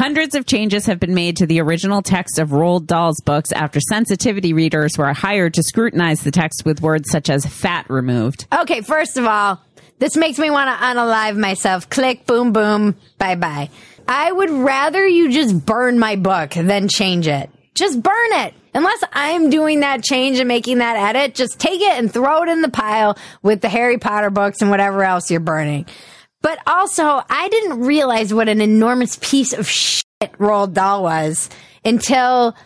Hundreds 0.00 0.34
of 0.34 0.46
changes 0.46 0.86
have 0.86 0.98
been 0.98 1.12
made 1.12 1.36
to 1.36 1.46
the 1.46 1.60
original 1.60 2.00
text 2.00 2.38
of 2.38 2.50
Roald 2.50 2.86
Dahl's 2.86 3.20
books 3.20 3.52
after 3.52 3.80
sensitivity 3.80 4.54
readers 4.54 4.92
were 4.96 5.12
hired 5.12 5.52
to 5.54 5.62
scrutinize 5.62 6.22
the 6.22 6.30
text 6.30 6.64
with 6.64 6.80
words 6.80 7.10
such 7.10 7.28
as 7.28 7.44
fat 7.44 7.84
removed. 7.90 8.46
Okay, 8.62 8.80
first 8.80 9.18
of 9.18 9.26
all, 9.26 9.60
this 10.00 10.16
makes 10.16 10.38
me 10.38 10.50
want 10.50 10.68
to 10.68 10.84
unalive 10.84 11.36
myself. 11.36 11.88
Click, 11.88 12.26
boom, 12.26 12.52
boom, 12.52 12.96
bye 13.18 13.36
bye. 13.36 13.70
I 14.08 14.32
would 14.32 14.50
rather 14.50 15.06
you 15.06 15.30
just 15.30 15.64
burn 15.64 15.98
my 16.00 16.16
book 16.16 16.50
than 16.50 16.88
change 16.88 17.28
it. 17.28 17.48
Just 17.74 18.02
burn 18.02 18.32
it. 18.32 18.54
Unless 18.74 19.04
I'm 19.12 19.50
doing 19.50 19.80
that 19.80 20.02
change 20.02 20.38
and 20.38 20.48
making 20.48 20.78
that 20.78 20.96
edit, 20.96 21.34
just 21.34 21.60
take 21.60 21.80
it 21.80 21.98
and 21.98 22.12
throw 22.12 22.42
it 22.42 22.48
in 22.48 22.62
the 22.62 22.68
pile 22.68 23.16
with 23.42 23.60
the 23.60 23.68
Harry 23.68 23.98
Potter 23.98 24.30
books 24.30 24.62
and 24.62 24.70
whatever 24.70 25.04
else 25.04 25.30
you're 25.30 25.38
burning. 25.38 25.86
But 26.42 26.58
also, 26.66 27.22
I 27.28 27.48
didn't 27.48 27.80
realize 27.80 28.32
what 28.32 28.48
an 28.48 28.60
enormous 28.60 29.18
piece 29.20 29.52
of 29.52 29.68
shit 29.68 30.04
Roald 30.38 30.72
Dahl 30.72 31.02
was 31.02 31.50
until 31.84 32.56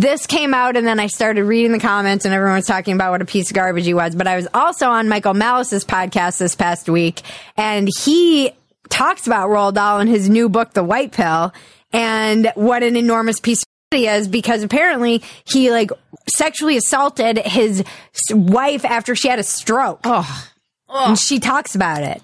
this 0.00 0.26
came 0.26 0.54
out 0.54 0.76
and 0.76 0.84
then 0.84 0.98
I 0.98 1.06
started 1.06 1.44
reading 1.44 1.70
the 1.70 1.78
comments 1.78 2.24
and 2.24 2.34
everyone 2.34 2.56
was 2.56 2.66
talking 2.66 2.94
about 2.94 3.12
what 3.12 3.22
a 3.22 3.24
piece 3.24 3.50
of 3.50 3.54
garbage 3.54 3.86
he 3.86 3.94
was. 3.94 4.16
But 4.16 4.26
I 4.26 4.34
was 4.34 4.48
also 4.52 4.88
on 4.88 5.08
Michael 5.08 5.34
Malice's 5.34 5.84
podcast 5.84 6.38
this 6.38 6.56
past 6.56 6.88
week 6.88 7.22
and 7.56 7.88
he 8.02 8.50
talks 8.88 9.28
about 9.28 9.50
Roald 9.50 9.74
Dahl 9.74 10.00
in 10.00 10.08
his 10.08 10.28
new 10.28 10.48
book, 10.48 10.72
The 10.72 10.82
White 10.82 11.12
Pill, 11.12 11.52
and 11.92 12.50
what 12.56 12.82
an 12.82 12.96
enormous 12.96 13.38
piece 13.38 13.62
of 13.62 13.68
he 13.96 14.08
is 14.08 14.26
because 14.26 14.64
apparently 14.64 15.22
he 15.44 15.70
like 15.70 15.90
sexually 16.34 16.76
assaulted 16.76 17.38
his 17.38 17.84
wife 18.30 18.84
after 18.84 19.14
she 19.14 19.28
had 19.28 19.38
a 19.38 19.44
stroke. 19.44 20.00
Oh. 20.02 20.50
And 20.88 21.18
she 21.18 21.38
talks 21.38 21.76
about 21.76 22.02
it. 22.02 22.20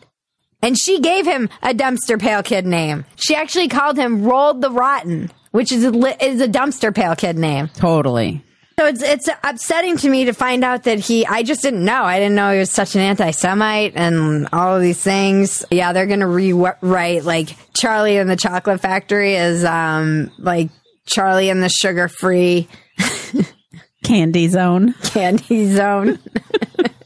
And 0.62 0.76
she 0.78 1.00
gave 1.00 1.24
him 1.24 1.48
a 1.62 1.72
dumpster 1.72 2.20
pail 2.20 2.42
kid 2.42 2.66
name. 2.66 3.04
She 3.16 3.34
actually 3.34 3.68
called 3.68 3.96
him 3.96 4.24
Rolled 4.24 4.60
the 4.60 4.70
Rotten, 4.70 5.30
which 5.50 5.72
is 5.72 5.84
a, 5.84 6.24
is 6.24 6.40
a 6.40 6.48
dumpster 6.48 6.94
pail 6.94 7.14
kid 7.16 7.38
name. 7.38 7.68
Totally. 7.68 8.44
So 8.78 8.86
it's 8.86 9.02
it's 9.02 9.28
upsetting 9.44 9.98
to 9.98 10.08
me 10.08 10.24
to 10.24 10.32
find 10.32 10.64
out 10.64 10.84
that 10.84 10.98
he. 11.00 11.26
I 11.26 11.42
just 11.42 11.60
didn't 11.60 11.84
know. 11.84 12.02
I 12.02 12.18
didn't 12.18 12.34
know 12.34 12.50
he 12.52 12.60
was 12.60 12.70
such 12.70 12.94
an 12.94 13.02
anti-Semite 13.02 13.92
and 13.94 14.48
all 14.54 14.74
of 14.76 14.80
these 14.80 15.02
things. 15.02 15.66
Yeah, 15.70 15.92
they're 15.92 16.06
gonna 16.06 16.26
rewrite 16.26 17.24
like 17.24 17.54
Charlie 17.78 18.16
and 18.16 18.30
the 18.30 18.36
Chocolate 18.36 18.80
Factory 18.80 19.34
is 19.34 19.66
um 19.66 20.30
like 20.38 20.70
Charlie 21.04 21.50
and 21.50 21.62
the 21.62 21.68
Sugar 21.68 22.08
Free 22.08 22.68
Candy 24.04 24.48
zone. 24.48 24.94
Candy 25.02 25.72
Zone. 25.74 26.18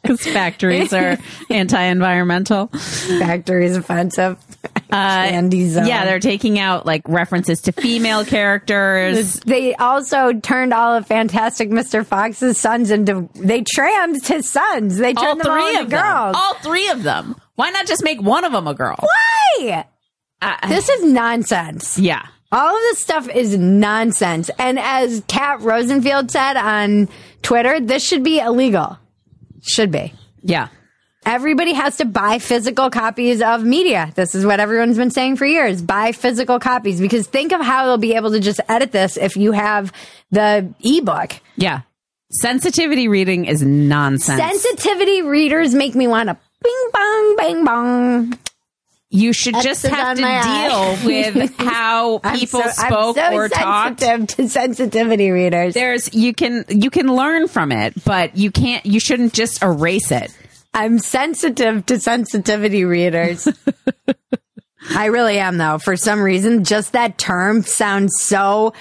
Because 0.05 0.21
factories 0.21 0.93
are 0.93 1.17
anti-environmental. 1.51 2.67
Factory's 2.67 3.75
offensive. 3.75 4.37
Uh, 4.95 5.27
Yeah, 5.89 6.05
they're 6.05 6.21
taking 6.21 6.61
out 6.61 6.87
like 6.87 7.03
references 7.09 7.63
to 7.63 7.73
female 7.73 8.25
characters. 8.69 9.41
They 9.41 9.75
also 9.75 10.33
turned 10.35 10.73
all 10.73 10.95
of 10.95 11.05
Fantastic 11.09 11.71
Mr. 11.71 12.07
Fox's 12.07 12.59
sons 12.59 12.93
into. 12.93 13.29
They 13.35 13.65
trans 13.75 14.29
his 14.29 14.49
sons. 14.49 14.97
They 14.99 15.13
all 15.15 15.25
turned 15.25 15.41
them 15.41 15.51
all 15.51 15.59
three 15.59 15.71
into 15.71 15.83
of 15.83 15.91
them. 15.91 16.01
girls. 16.01 16.37
All 16.39 16.55
three 16.63 16.89
of 16.91 17.03
them. 17.03 17.35
Why 17.57 17.71
not 17.71 17.87
just 17.89 18.05
make 18.05 18.23
one 18.23 18.45
of 18.45 18.53
them 18.53 18.69
a 18.69 18.75
girl? 18.75 18.97
Why? 19.01 19.85
this 20.69 20.89
is 20.89 21.05
nonsense. 21.13 21.99
Yeah. 21.99 22.25
All 22.53 22.77
of 22.77 22.83
this 22.83 23.01
stuff 23.03 23.29
is 23.29 23.57
nonsense. 23.59 24.49
And 24.61 24.79
as 24.79 25.25
Kat 25.27 25.61
Rosenfield 25.61 26.31
said 26.31 26.57
on 26.57 27.09
Twitter, 27.43 27.81
this 27.81 28.07
should 28.07 28.23
be 28.23 28.39
illegal. 28.39 28.97
Should 29.63 29.91
be. 29.91 30.13
Yeah. 30.43 30.69
Everybody 31.27 31.73
has 31.73 31.97
to 31.99 32.05
buy 32.05 32.39
physical 32.39 32.91
copies 32.91 33.41
of 33.43 33.65
media. 33.65 34.13
This 34.15 34.35
is 34.35 34.45
what 34.45 34.61
everyone's 34.61 34.97
been 34.97 35.11
saying 35.11 35.37
for 35.37 35.47
years. 35.47 35.81
Buy 35.83 36.13
physical 36.13 36.59
copies 36.61 37.01
because 37.01 37.27
think 37.27 37.53
of 37.53 37.61
how 37.61 37.87
they'll 37.87 37.99
be 37.99 38.15
able 38.15 38.31
to 38.33 38.41
just 38.41 38.61
edit 38.69 38.93
this 38.93 39.17
if 39.17 39.37
you 39.37 39.53
have 39.53 39.93
the 40.31 40.73
ebook. 40.83 41.33
Yeah. 41.57 41.81
Sensitivity 42.31 43.09
reading 43.09 43.45
is 43.47 43.63
nonsense. 43.63 44.41
Sensitivity 44.41 45.23
readers 45.23 45.75
make 45.75 45.95
me 45.95 46.07
want 46.07 46.29
to 46.29 46.37
bing 46.63 46.89
bong 46.93 47.37
bang 47.37 47.65
bong. 47.65 48.39
you 49.11 49.33
should 49.33 49.55
X's 49.55 49.65
just 49.65 49.87
have 49.87 50.17
to 50.17 50.23
my 50.23 50.41
eye. 50.43 50.69
deal 50.97 51.07
with 51.37 51.57
how 51.59 52.19
people 52.35 52.61
so- 52.63 52.71
I'm 52.83 52.91
spoke 52.93 53.17
so 53.17 53.33
or 53.35 53.49
talked. 53.49 54.01
to 54.01 54.49
sensitivity 54.49 55.31
readers. 55.31 55.75
There's 55.75 56.13
you 56.15 56.35
can 56.35 56.65
you 56.69 56.91
can 56.91 57.07
learn 57.15 57.47
from 57.49 57.71
it, 57.71 57.95
but 58.05 58.37
you 58.37 58.51
can't 58.51 58.85
you 58.85 58.99
shouldn't 58.99 59.33
just 59.33 59.63
erase 59.63 60.11
it. 60.11 60.37
I'm 60.75 60.99
sensitive 60.99 61.87
to 61.87 62.01
sensitivity 62.01 62.85
readers. 62.85 63.49
I 64.91 65.07
really 65.07 65.39
am 65.39 65.57
though. 65.57 65.79
For 65.79 65.97
some 65.97 66.21
reason, 66.21 66.65
just 66.65 66.93
that 66.93 67.17
term 67.17 67.63
sounds 67.63 68.13
so 68.21 68.75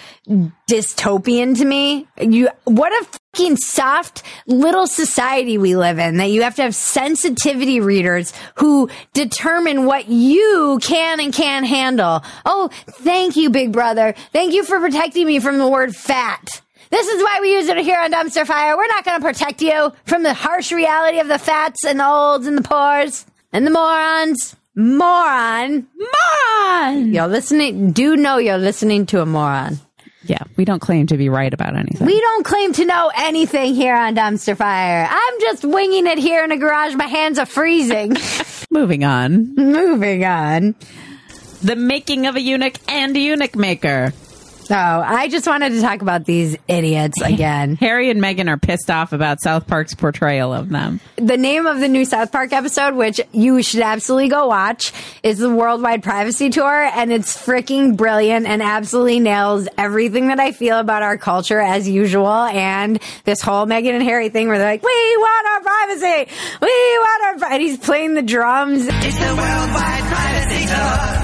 dystopian 0.69 1.57
to 1.57 1.65
me. 1.65 2.07
You, 2.19 2.49
what 2.65 2.91
a 2.91 3.05
fucking 3.05 3.57
soft 3.57 4.23
little 4.45 4.87
society 4.87 5.57
we 5.57 5.75
live 5.75 5.99
in 5.99 6.17
that 6.17 6.29
you 6.29 6.41
have 6.43 6.55
to 6.55 6.63
have 6.63 6.75
sensitivity 6.75 7.79
readers 7.79 8.33
who 8.55 8.89
determine 9.13 9.85
what 9.85 10.09
you 10.09 10.79
can 10.81 11.19
and 11.19 11.33
can't 11.33 11.65
handle. 11.65 12.23
Oh, 12.45 12.69
thank 12.87 13.35
you, 13.35 13.49
big 13.49 13.71
brother. 13.71 14.13
Thank 14.33 14.53
you 14.53 14.63
for 14.65 14.79
protecting 14.79 15.25
me 15.25 15.39
from 15.39 15.57
the 15.57 15.67
word 15.67 15.95
fat. 15.95 16.62
This 16.93 17.07
is 17.07 17.23
why 17.23 17.39
we 17.41 17.51
use 17.51 17.67
it 17.69 17.77
here 17.77 17.99
on 17.99 18.11
Dumpster 18.11 18.45
Fire. 18.45 18.77
We're 18.77 18.85
not 18.85 19.03
going 19.03 19.19
to 19.19 19.25
protect 19.25 19.63
you 19.63 19.91
from 20.05 20.21
the 20.21 20.31
harsh 20.35 20.71
reality 20.71 21.19
of 21.19 21.27
the 21.27 21.39
fats 21.39 21.83
and 21.85 21.99
the 21.99 22.07
olds 22.07 22.45
and 22.45 22.55
the 22.55 22.61
poors 22.61 23.25
and 23.51 23.65
the 23.65 23.71
morons. 23.71 24.55
Moron. 24.75 25.87
Moron. 25.97 27.11
You're 27.11 27.27
listening. 27.27 27.93
Do 27.93 28.15
know 28.15 28.37
you're 28.37 28.59
listening 28.59 29.07
to 29.07 29.23
a 29.23 29.25
moron. 29.25 29.79
Yeah, 30.25 30.43
we 30.55 30.65
don't 30.65 30.81
claim 30.81 31.07
to 31.07 31.17
be 31.17 31.29
right 31.29 31.51
about 31.51 31.75
anything. 31.75 32.05
We 32.05 32.21
don't 32.21 32.45
claim 32.45 32.73
to 32.73 32.85
know 32.85 33.11
anything 33.15 33.73
here 33.73 33.95
on 33.95 34.15
Dumpster 34.15 34.55
Fire. 34.55 35.07
I'm 35.09 35.39
just 35.41 35.65
winging 35.65 36.05
it 36.05 36.19
here 36.19 36.43
in 36.43 36.51
a 36.51 36.57
garage. 36.57 36.93
My 36.93 37.07
hands 37.07 37.39
are 37.39 37.47
freezing. 37.47 38.15
Moving 38.69 39.03
on. 39.03 39.55
Moving 39.55 40.25
on. 40.25 40.75
The 41.63 41.75
making 41.75 42.27
of 42.27 42.35
a 42.35 42.39
eunuch 42.39 42.77
and 42.87 43.17
a 43.17 43.19
eunuch 43.19 43.55
maker. 43.55 44.13
So 44.65 44.75
I 44.75 45.27
just 45.27 45.45
wanted 45.45 45.71
to 45.73 45.81
talk 45.81 46.01
about 46.01 46.25
these 46.25 46.55
idiots 46.67 47.21
again. 47.23 47.75
Harry 47.75 48.09
and 48.09 48.21
Meghan 48.21 48.47
are 48.49 48.57
pissed 48.57 48.89
off 48.89 49.11
about 49.13 49.41
South 49.41 49.67
Park's 49.67 49.93
portrayal 49.93 50.53
of 50.53 50.69
them. 50.69 50.99
the 51.17 51.37
name 51.37 51.65
of 51.65 51.79
the 51.79 51.87
new 51.87 52.05
South 52.05 52.31
Park 52.31 52.53
episode, 52.53 52.95
which 52.95 53.19
you 53.31 53.61
should 53.61 53.81
absolutely 53.81 54.29
go 54.29 54.47
watch, 54.47 54.93
is 55.21 55.39
the 55.39 55.49
Worldwide 55.49 56.01
Privacy 56.03 56.49
Tour, 56.49 56.83
and 56.95 57.11
it's 57.11 57.35
freaking 57.35 57.97
brilliant 57.97 58.45
and 58.45 58.61
absolutely 58.63 59.19
nails 59.19 59.67
everything 59.77 60.27
that 60.27 60.39
I 60.39 60.51
feel 60.53 60.79
about 60.79 61.03
our 61.03 61.17
culture 61.17 61.59
as 61.59 61.87
usual. 61.87 62.27
And 62.27 62.99
this 63.25 63.41
whole 63.41 63.65
Meghan 63.65 63.93
and 63.93 64.03
Harry 64.03 64.29
thing 64.29 64.47
where 64.47 64.57
they're 64.57 64.71
like, 64.71 64.83
"We 64.83 65.17
want 65.17 65.47
our 65.47 65.61
privacy, 65.61 66.31
we 66.61 66.67
want 66.67 67.23
our," 67.25 67.37
pri-" 67.39 67.53
and 67.55 67.61
he's 67.61 67.77
playing 67.77 68.13
the 68.13 68.21
drums. 68.21 68.87
It's 68.87 69.17
the 69.17 69.25
Worldwide 69.35 70.03
Privacy 70.03 70.65
Tour. 70.67 71.22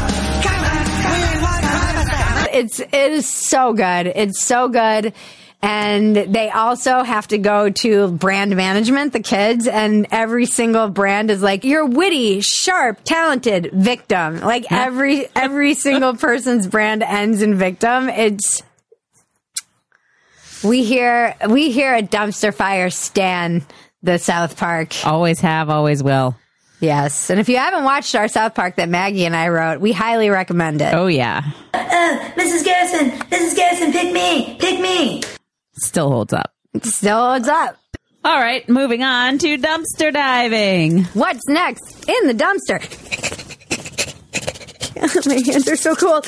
It's 2.60 2.80
it 2.82 2.94
is 2.94 3.30
so 3.30 3.74
good. 3.74 4.08
It's 4.08 4.42
so 4.42 4.68
good. 4.68 5.14
And 5.62 6.16
they 6.16 6.50
also 6.50 7.04
have 7.04 7.28
to 7.30 7.38
go 7.38 7.70
to 7.70 8.08
brand 8.12 8.56
management, 8.56 9.12
the 9.12 9.20
kids, 9.20 9.68
and 9.68 10.08
every 10.10 10.46
single 10.46 10.88
brand 10.88 11.32
is 11.32 11.42
like, 11.42 11.66
you're 11.66 11.86
witty, 11.86 12.40
sharp, 12.42 13.00
talented, 13.04 13.70
victim. 13.74 14.40
Like 14.40 14.72
every, 14.72 15.28
every 15.36 15.74
single 15.74 16.16
person's 16.28 16.66
brand 16.66 17.04
ends 17.04 17.42
in 17.42 17.56
victim. 17.56 18.08
It's, 18.08 18.64
we 20.64 20.86
hear, 20.86 21.36
we 21.50 21.72
hear 21.72 21.94
a 21.94 22.04
dumpster 22.04 22.54
fire 22.54 22.90
stan 22.90 23.66
the 24.02 24.18
South 24.18 24.56
Park. 24.56 24.96
Always 25.06 25.42
have, 25.42 25.70
always 25.70 26.02
will. 26.02 26.38
Yes. 26.80 27.30
And 27.30 27.40
if 27.40 27.50
you 27.50 27.58
haven't 27.58 27.84
watched 27.84 28.16
our 28.16 28.28
South 28.28 28.56
Park 28.56 28.78
that 28.78 28.90
Maggie 28.90 29.26
and 29.26 29.36
I 29.36 29.50
wrote, 29.50 29.82
we 29.82 29.92
highly 29.92 30.30
recommend 30.30 30.82
it. 30.82 30.94
Oh, 30.94 31.08
yeah. 31.08 31.44
Uh, 31.74 32.20
Mrs. 32.36 32.64
Garrison, 32.64 33.12
Mrs. 33.30 33.56
Garrison, 33.56 33.92
pick 33.92 34.14
me, 34.14 34.56
pick 34.60 34.80
me. 34.80 35.22
Still 35.74 36.10
holds 36.10 36.34
up. 36.34 36.54
Still 36.84 37.32
holds 37.32 37.48
up. 37.48 37.78
All 38.24 38.40
right, 38.40 38.68
moving 38.68 39.02
on 39.02 39.38
to 39.40 39.58
dumpster 39.58 40.12
diving. 40.14 41.06
What's 41.06 41.48
next 41.48 42.08
in 42.10 42.28
the 42.28 42.34
dumpster? 42.34 42.80
My 45.28 45.52
hands 45.52 45.68
are 45.70 45.76
so 45.78 45.96
cold. 45.96 46.28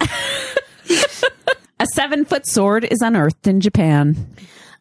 A 1.80 1.86
seven 1.92 2.24
foot 2.24 2.46
sword 2.46 2.84
is 2.84 3.00
unearthed 3.02 3.48
in 3.48 3.60
Japan. 3.60 4.28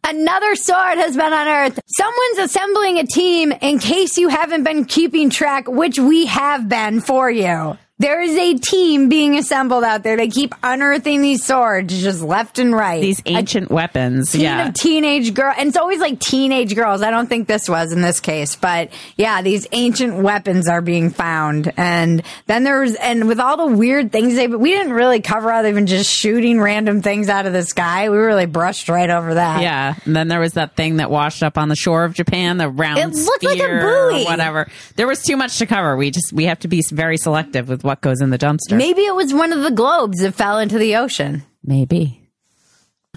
Another 0.06 0.56
sword 0.56 0.98
has 0.98 1.16
been 1.16 1.32
unearthed. 1.32 1.80
Someone's 1.88 2.40
assembling 2.40 3.00
a 3.00 3.06
team 3.06 3.54
in 3.54 3.80
case 3.80 4.18
you 4.18 4.28
haven't 4.28 4.64
been 4.64 4.84
keeping 4.84 5.30
track, 5.30 5.70
which 5.70 5.98
we 5.98 6.26
have 6.26 6.68
been 6.68 7.00
for 7.00 7.32
you. 7.32 7.78
There 8.04 8.22
is 8.22 8.36
a 8.36 8.56
team 8.60 9.08
being 9.08 9.38
assembled 9.38 9.86
out 9.86 10.04
there. 10.04 10.18
They 10.18 10.28
keep 10.28 10.54
unearthing 10.62 11.22
these 11.22 11.46
swords 11.46 12.02
just 12.02 12.22
left 12.22 12.60
and 12.60 12.74
right. 12.76 13.02
These 13.02 13.22
ancient 13.26 13.72
weapons. 13.72 14.34
team 14.34 14.42
Yeah. 14.42 14.72
teenage 14.76 15.34
girl 15.34 15.54
and 15.58 15.70
it's 15.70 15.78
always 15.78 16.00
like 16.02 16.20
teenage 16.20 16.76
girls 16.76 17.02
i 17.02 17.10
don't 17.12 17.28
think 17.28 17.48
this 17.48 17.70
was 17.70 17.94
in 17.94 18.02
this 18.02 18.20
case 18.20 18.56
but 18.58 18.90
yeah 19.16 19.42
these 19.42 19.66
ancient 19.72 20.18
weapons 20.22 20.68
are 20.68 20.82
being 20.82 21.10
found 21.12 21.72
and 21.78 22.22
then 22.48 22.64
there's 22.66 22.96
and 22.96 23.28
with 23.28 23.40
all 23.40 23.56
the 23.56 23.76
weird 23.76 24.12
things 24.12 24.36
they 24.36 24.48
we 24.48 24.72
didn't 24.72 24.92
really 24.94 25.22
cover 25.22 25.50
out 25.50 25.66
even 25.66 25.88
just 25.88 26.10
shooting 26.12 26.60
random 26.60 27.02
things 27.02 27.30
out 27.30 27.46
of 27.46 27.54
the 27.54 27.64
sky 27.64 28.10
we 28.10 28.18
really 28.18 28.46
brushed 28.46 28.90
right 28.90 29.10
over 29.10 29.36
that 29.36 29.62
Yeah, 29.62 29.96
and 30.06 30.14
then 30.16 30.28
there 30.28 30.40
was 30.42 30.54
that 30.54 30.76
thing 30.76 30.98
that 30.98 31.10
washed 31.10 31.42
up 31.44 31.58
on 31.58 31.70
the 31.70 31.76
shore 31.76 32.04
of 32.04 32.14
Japan, 32.14 32.58
the 32.58 32.68
round 32.70 32.98
It 33.00 33.16
looked 33.16 33.44
like 33.44 33.60
a 33.60 33.68
buoy. 33.68 34.24
or 34.24 34.26
whatever. 34.26 34.68
There 34.98 35.08
was 35.08 35.22
too 35.24 35.38
much 35.38 35.58
to 35.60 35.66
cover. 35.66 35.96
We 35.96 36.12
just 36.12 36.34
we 36.34 36.46
have 36.46 36.60
to 36.60 36.68
be 36.68 36.84
very 36.92 37.18
selective 37.18 37.70
with 37.70 37.84
what 37.84 37.93
goes 38.02 38.22
in 38.22 38.30
the 38.30 38.38
dumpster. 38.38 38.78
maybe 38.78 39.02
it 39.02 39.16
was 39.16 39.34
one 39.34 39.52
of 39.54 39.62
the 39.62 39.72
globes 39.72 40.20
that 40.20 40.34
fell 40.34 40.60
into 40.60 40.78
the 40.78 40.96
ocean 40.96 41.44
Maybe. 41.66 42.20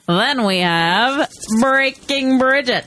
Then 0.06 0.44
we 0.44 0.58
have 0.58 1.28
Breaking 1.60 2.38
Bridget. 2.38 2.86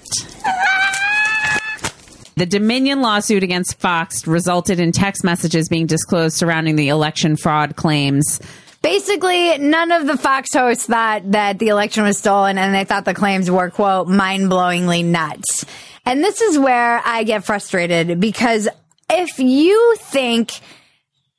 The 2.38 2.46
Dominion 2.46 3.02
lawsuit 3.02 3.44
against 3.44 3.78
Fox 3.78 4.26
resulted 4.26 4.80
in 4.80 4.94
text 4.94 5.26
messages 5.26 5.68
being 5.68 5.86
disclosed 5.86 6.38
surrounding 6.38 6.78
the 6.78 6.88
election 6.88 7.36
fraud 7.36 7.76
claims 7.76 8.40
Basically, 8.82 9.58
none 9.58 9.92
of 9.92 10.08
the 10.08 10.16
Fox 10.16 10.54
hosts 10.54 10.86
thought 10.86 11.32
that 11.32 11.60
the 11.60 11.68
election 11.68 12.04
was 12.04 12.18
stolen 12.18 12.58
and 12.58 12.74
they 12.74 12.86
thought 12.86 13.04
the 13.04 13.14
claims 13.14 13.52
were, 13.52 13.70
quote, 13.70 14.08
mind 14.08 14.50
blowingly 14.50 15.04
nuts. 15.04 15.66
And 16.06 16.24
this 16.24 16.40
is 16.40 16.58
where 16.58 17.02
I 17.06 17.26
get 17.26 17.44
frustrated 17.44 18.22
because 18.22 18.70
if 19.10 19.38
you 19.38 19.98
think 20.00 20.54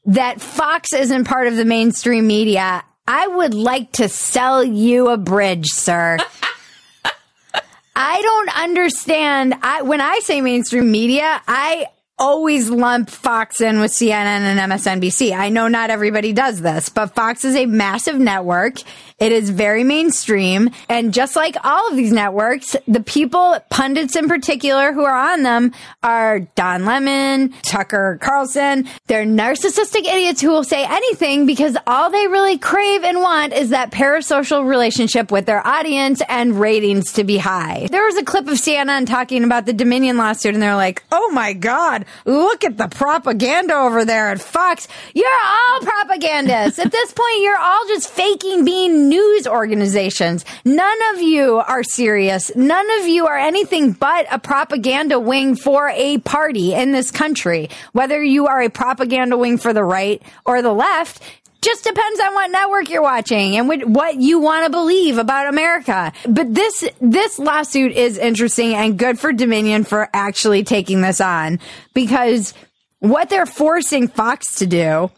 that 0.07 0.41
Fox 0.41 0.93
isn't 0.93 1.25
part 1.25 1.47
of 1.47 1.57
the 1.57 1.65
mainstream 1.65 2.27
media, 2.27 2.85
I 3.07 3.27
would 3.27 3.55
like 3.55 3.93
to 3.93 4.09
sell 4.09 4.63
you 4.63 5.09
a 5.09 5.17
bridge, 5.17 5.67
sir. 5.67 6.19
I 7.97 8.23
don't 8.23 8.63
understand. 8.63 9.55
I, 9.63 9.83
when 9.83 10.01
I 10.01 10.21
say 10.21 10.41
mainstream 10.41 10.91
media, 10.91 11.43
I 11.47 11.87
always 12.21 12.69
lump 12.69 13.09
Fox 13.11 13.61
in 13.61 13.81
with 13.81 13.91
CNN 13.91 14.25
and 14.25 14.61
MSNBC. 14.71 15.37
I 15.37 15.49
know 15.49 15.67
not 15.67 15.91
everybody 15.91 16.33
does 16.33 16.61
this, 16.61 16.91
but 16.91 17.15
Fox 17.15 17.45
is 17.45 17.57
a 17.57 17.67
massive 17.67 18.19
network. 18.19 18.77
It 19.19 19.33
is 19.33 19.51
very 19.51 19.85
mainstream. 19.85 20.71
And 20.89 21.13
just 21.13 21.37
like 21.37 21.57
all 21.63 21.89
of 21.91 21.97
these 21.97 22.13
networks, 22.13 22.75
the 22.87 23.01
people, 23.01 23.59
pundits 23.69 24.17
in 24.17 24.29
particular, 24.29 24.93
who 24.93 25.05
are 25.05 25.33
on 25.33 25.43
them 25.43 25.73
are 26.03 26.41
Don 26.41 26.87
Lemon, 26.87 27.53
Tucker 27.63 28.19
Carlson. 28.21 28.89
They're 29.07 29.27
narcissistic 29.27 30.07
idiots 30.07 30.41
who 30.41 30.49
will 30.49 30.65
say 30.65 30.87
anything 30.87 31.45
because 31.47 31.77
all 31.87 32.11
they 32.11 32.27
really 32.29 32.57
crave 32.57 33.05
and 33.05 33.21
want 33.21 33.53
is 33.53 33.71
that 33.71 33.93
parasocial 33.93 34.67
relationship 34.67 35.31
with 35.31 35.47
their 35.47 35.67
audience 35.67 36.23
and 36.29 36.59
ratings 36.59 37.13
to 37.15 37.25
be 37.25 37.37
high. 37.37 37.89
There 37.91 38.05
was 38.05 38.17
a 38.17 38.25
clip 38.25 38.47
of 38.47 38.55
CNN 38.55 39.07
talking 39.07 39.45
about 39.45 39.67
the 39.67 39.73
Dominion 39.73 40.17
lawsuit 40.17 40.55
and 40.55 40.63
they're 40.63 40.77
like, 40.77 41.03
oh 41.13 41.31
my 41.31 41.53
God, 41.53 42.07
look 42.25 42.65
at 42.65 42.77
the 42.77 42.89
propaganda 42.89 43.75
over 43.75 44.05
there 44.05 44.31
at 44.31 44.41
Fox. 44.41 44.89
You're 45.15 45.29
all 45.29 45.81
propagandists. 45.81 46.79
at 46.79 46.93
this 46.93 47.13
point, 47.13 47.41
you're 47.41 47.59
all 47.59 47.87
just 47.89 48.11
faking 48.11 48.65
being 48.65 49.09
news 49.09 49.47
organizations. 49.47 50.45
None 50.65 50.99
of 51.15 51.23
you 51.23 51.57
are 51.57 51.83
serious. 51.83 52.55
None 52.55 52.91
of 53.01 53.07
you 53.07 53.27
are 53.27 53.39
anything 53.39 53.93
but 53.93 54.27
a 54.31 54.39
propaganda 54.39 55.19
wing 55.19 55.57
for 55.57 55.89
a 55.91 56.19
party 56.19 56.75
in 56.75 56.93
this 56.93 57.11
country. 57.11 57.71
Whether 57.93 58.23
you 58.23 58.47
are 58.47 58.63
a 58.63 58.71
propaganda 58.71 59.37
wing 59.37 59.59
for 59.59 59.73
the 59.73 59.85
right 59.85 60.23
or 60.45 60.63
the 60.63 60.73
left, 60.73 61.23
just 61.63 61.85
depends 61.85 62.21
on 62.21 62.35
what 62.35 62.51
network 62.51 62.91
you're 62.91 63.03
watching 63.03 63.57
and 63.57 63.95
what 63.95 64.17
you 64.17 64.39
want 64.39 64.65
to 64.65 64.71
believe 64.71 65.19
about 65.19 65.47
America. 65.47 66.13
But 66.29 66.55
this 66.55 66.89
this 67.01 67.39
lawsuit 67.39 67.93
is 67.93 68.19
interesting 68.19 68.75
and 68.75 68.99
good 68.99 69.19
for 69.19 69.33
Dominion 69.33 69.85
for 69.85 70.09
actually 70.15 70.65
taking 70.65 71.01
this 71.03 71.21
on 71.21 71.61
because 71.95 72.55
what 73.01 73.31
they're 73.31 73.47
forcing 73.47 74.09
Fox 74.09 74.57
to 74.57 74.67
do 74.67 75.11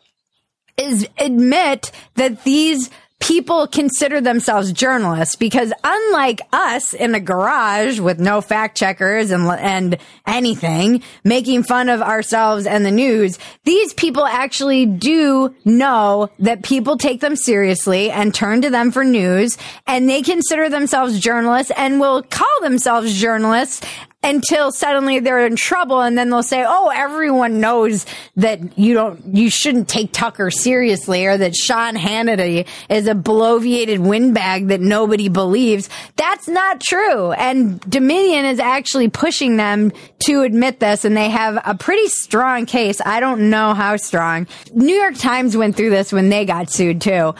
is 0.77 1.07
admit 1.19 1.93
that 2.15 2.45
these 2.45 2.91
people 3.23 3.69
consider 3.69 4.21
themselves 4.21 4.73
journalists 4.73 5.37
because 5.37 5.73
unlike 5.85 6.41
us 6.53 6.93
in 6.93 7.15
a 7.15 7.21
garage 7.21 8.01
with 8.01 8.19
no 8.19 8.41
fact 8.41 8.77
checkers 8.77 9.31
and, 9.31 9.49
and 9.61 9.97
anything 10.27 11.01
making 11.23 11.63
fun 11.63 11.89
of 11.89 12.03
ourselves 12.03 12.67
and 12.67 12.85
the 12.85 12.91
news, 12.91 13.39
these 13.63 13.95
people 13.95 14.27
actually 14.27 14.87
do 14.87 15.55
know 15.65 16.29
that 16.41 16.65
people 16.65 16.97
take 16.97 17.21
them 17.21 17.37
seriously 17.37 18.11
and 18.11 18.35
turn 18.35 18.61
to 18.61 18.71
them 18.71 18.91
for 18.91 19.05
news 19.05 19.57
and 19.87 20.09
they 20.09 20.21
consider 20.21 20.69
themselves 20.69 21.21
journalists 21.21 21.71
and 21.77 22.01
will 22.01 22.25
call 22.25 22.61
themselves 22.61 23.21
journalists 23.21 23.87
until 24.23 24.71
suddenly 24.71 25.19
they're 25.19 25.45
in 25.47 25.57
trouble 25.57 26.01
and 26.01 26.17
then 26.17 26.31
they'll 26.31 26.43
say, 26.43 26.65
Oh, 26.67 26.93
everyone 26.95 27.61
knows 27.61 28.07
that 28.37 28.79
you 28.79 28.95
don't, 28.95 29.35
you 29.35 29.51
shouldn't 29.51 29.89
take 29.89 30.13
Tucker 30.13 30.51
seriously 30.51 31.27
or 31.27 31.37
that 31.37 31.55
Sean 31.55 31.95
Hannity 31.95 32.67
is 32.89 33.07
a 33.07 33.15
bloviated 33.15 33.99
windbag 33.99 34.69
that 34.69 34.81
nobody 34.81 35.29
believes. 35.29 35.89
That's 36.17 36.49
not 36.49 36.81
true. 36.81 37.33
And 37.33 37.81
Dominion 37.81 38.45
is 38.45 38.61
actually 38.61 39.09
pushing 39.09 39.57
them 39.57 39.93
to 40.27 40.43
admit 40.43 40.81
this 40.81 41.05
and 41.05 41.17
they 41.17 41.31
have 41.31 41.61
a 41.65 41.75
pretty 41.75 42.09
strong 42.09 42.67
case. 42.67 43.01
I 43.05 43.21
don't 43.21 43.51
know 43.51 43.75
how 43.75 43.97
strong. 43.97 44.47
New 44.73 44.95
York 44.95 45.17
Times 45.17 45.57
went 45.57 45.77
through 45.77 45.91
this 45.91 46.13
when 46.13 46.29
they 46.29 46.45
got 46.45 46.71
sued 46.71 47.01
too. 47.01 47.35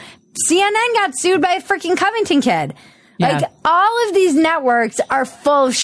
CNN 0.49 0.93
got 0.93 1.11
sued 1.15 1.41
by 1.41 1.53
a 1.53 1.61
freaking 1.61 1.95
Covington 1.95 2.41
kid. 2.41 2.73
Yeah. 3.17 3.37
Like 3.37 3.51
all 3.63 4.07
of 4.07 4.15
these 4.15 4.35
networks 4.35 4.99
are 5.09 5.25
full 5.25 5.67
of 5.67 5.75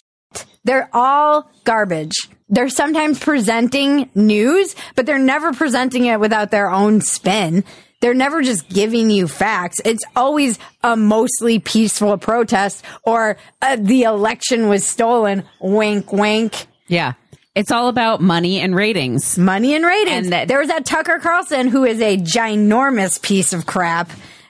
they're 0.63 0.89
all 0.93 1.49
garbage. 1.63 2.13
They're 2.49 2.69
sometimes 2.69 3.19
presenting 3.19 4.09
news, 4.15 4.75
but 4.95 5.05
they're 5.05 5.19
never 5.19 5.53
presenting 5.53 6.05
it 6.05 6.19
without 6.19 6.51
their 6.51 6.69
own 6.69 7.01
spin. 7.01 7.63
They're 8.01 8.13
never 8.13 8.41
just 8.41 8.69
giving 8.69 9.09
you 9.09 9.27
facts. 9.27 9.79
It's 9.85 10.03
always 10.15 10.57
a 10.83 10.95
mostly 10.95 11.59
peaceful 11.59 12.17
protest 12.17 12.83
or 13.03 13.37
uh, 13.61 13.75
the 13.79 14.03
election 14.03 14.69
was 14.69 14.85
stolen. 14.85 15.43
Wink, 15.59 16.11
wink. 16.13 16.67
Yeah. 16.87 17.13
It's 17.55 17.71
all 17.71 17.89
about 17.89 18.21
money 18.21 18.61
and 18.61 18.73
ratings. 18.73 19.37
Money 19.37 19.75
and 19.75 19.85
ratings. 19.85 20.17
And 20.27 20.33
that- 20.33 20.47
there 20.47 20.59
was 20.59 20.69
that 20.69 20.85
Tucker 20.85 21.19
Carlson 21.19 21.67
who 21.67 21.83
is 21.83 21.99
a 22.01 22.15
ginormous 22.17 23.21
piece 23.21 23.51
of 23.53 23.65
crap 23.65 24.09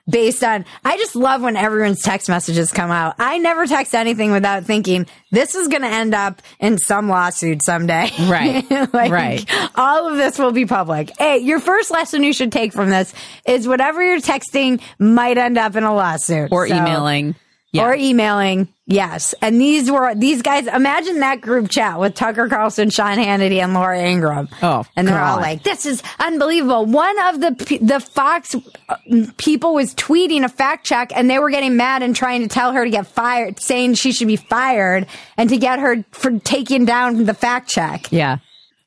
based 0.09 0.43
on 0.43 0.65
I 0.83 0.97
just 0.97 1.15
love 1.15 1.41
when 1.41 1.55
everyone's 1.55 2.01
text 2.01 2.29
messages 2.29 2.71
come 2.71 2.89
out. 2.91 3.15
I 3.19 3.37
never 3.37 3.67
text 3.67 3.93
anything 3.93 4.31
without 4.31 4.63
thinking 4.63 5.05
this 5.31 5.55
is 5.55 5.67
going 5.67 5.83
to 5.83 5.87
end 5.87 6.15
up 6.15 6.41
in 6.59 6.77
some 6.77 7.07
lawsuit 7.09 7.63
someday. 7.63 8.09
Right. 8.21 8.65
like, 8.93 9.11
Right. 9.11 9.45
All 9.75 10.09
of 10.09 10.17
this 10.17 10.39
will 10.39 10.51
be 10.51 10.65
public. 10.65 11.11
Hey, 11.17 11.39
your 11.39 11.59
first 11.59 11.91
lesson 11.91 12.23
you 12.23 12.33
should 12.33 12.51
take 12.51 12.73
from 12.73 12.89
this 12.89 13.13
is 13.45 13.67
whatever 13.67 14.03
you're 14.03 14.19
texting 14.21 14.81
might 14.97 15.37
end 15.37 15.57
up 15.57 15.75
in 15.75 15.83
a 15.83 15.93
lawsuit 15.93 16.49
Or 16.51 16.67
So- 16.67 16.75
emailing. 16.75 17.35
Yeah. 17.71 17.85
Or 17.85 17.93
emailing. 17.93 18.67
Yes. 18.91 19.35
And 19.39 19.61
these 19.61 19.91
were, 19.91 20.15
these 20.15 20.41
guys, 20.41 20.65
imagine 20.65 21.19
that 21.19 21.41
group 21.41 21.69
chat 21.69 21.99
with 21.99 22.15
Tucker 22.15 22.49
Carlson, 22.49 22.89
Sean 22.89 23.19
Hannity, 23.19 23.61
and 23.61 23.75
Laura 23.75 24.01
Ingraham. 24.01 24.49
Oh, 24.63 24.83
And 24.95 25.07
they're 25.07 25.21
all 25.21 25.37
like, 25.37 25.61
this 25.61 25.85
is 25.85 26.01
unbelievable. 26.19 26.87
One 26.87 27.19
of 27.27 27.39
the, 27.39 27.79
the 27.81 27.99
Fox 27.99 28.55
uh, 28.89 28.95
people 29.37 29.75
was 29.75 29.93
tweeting 29.93 30.43
a 30.43 30.49
fact 30.49 30.87
check 30.87 31.11
and 31.15 31.29
they 31.29 31.37
were 31.37 31.51
getting 31.51 31.77
mad 31.77 32.01
and 32.01 32.15
trying 32.15 32.41
to 32.41 32.47
tell 32.47 32.71
her 32.71 32.83
to 32.83 32.89
get 32.89 33.05
fired, 33.05 33.59
saying 33.59 33.93
she 33.93 34.11
should 34.11 34.27
be 34.27 34.37
fired 34.37 35.05
and 35.37 35.51
to 35.51 35.57
get 35.57 35.77
her 35.77 36.03
for 36.09 36.39
taking 36.39 36.85
down 36.85 37.25
the 37.25 37.35
fact 37.35 37.69
check. 37.69 38.11
Yeah. 38.11 38.37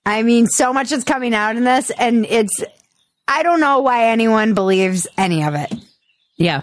I 0.04 0.24
mean, 0.24 0.48
so 0.48 0.72
much 0.72 0.90
is 0.90 1.04
coming 1.04 1.32
out 1.32 1.54
in 1.54 1.62
this 1.62 1.90
and 1.90 2.26
it's, 2.26 2.64
I 3.28 3.44
don't 3.44 3.60
know 3.60 3.78
why 3.82 4.08
anyone 4.08 4.54
believes 4.54 5.06
any 5.16 5.44
of 5.44 5.54
it. 5.54 5.72
Yeah. 6.36 6.62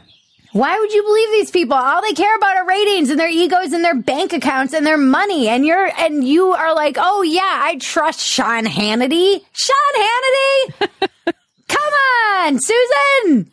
Why 0.52 0.80
would 0.80 0.92
you 0.92 1.04
believe 1.04 1.30
these 1.32 1.52
people? 1.52 1.76
All 1.78 2.02
they 2.02 2.14
care 2.14 2.36
about 2.36 2.58
are 2.58 2.66
ratings 2.68 3.10
and 3.12 3.20
their 3.20 3.30
egos 3.30 3.72
and 3.72 3.84
their 3.86 3.96
bank 3.96 4.34
accounts 4.34 4.74
and 4.74 4.86
their 4.86 4.98
money. 4.98 5.48
And 5.48 5.64
you're, 5.66 5.92
and 6.00 6.28
you 6.28 6.54
are 6.54 6.74
like, 6.74 6.96
oh 7.00 7.22
yeah, 7.22 7.42
I 7.64 7.78
trust 7.80 8.20
Sean 8.22 8.66
Hannity. 8.66 9.44
Sean 9.54 9.94
Hannity? 9.96 11.00
Come 11.68 11.94
on, 12.36 12.60
Susan. 12.60 13.52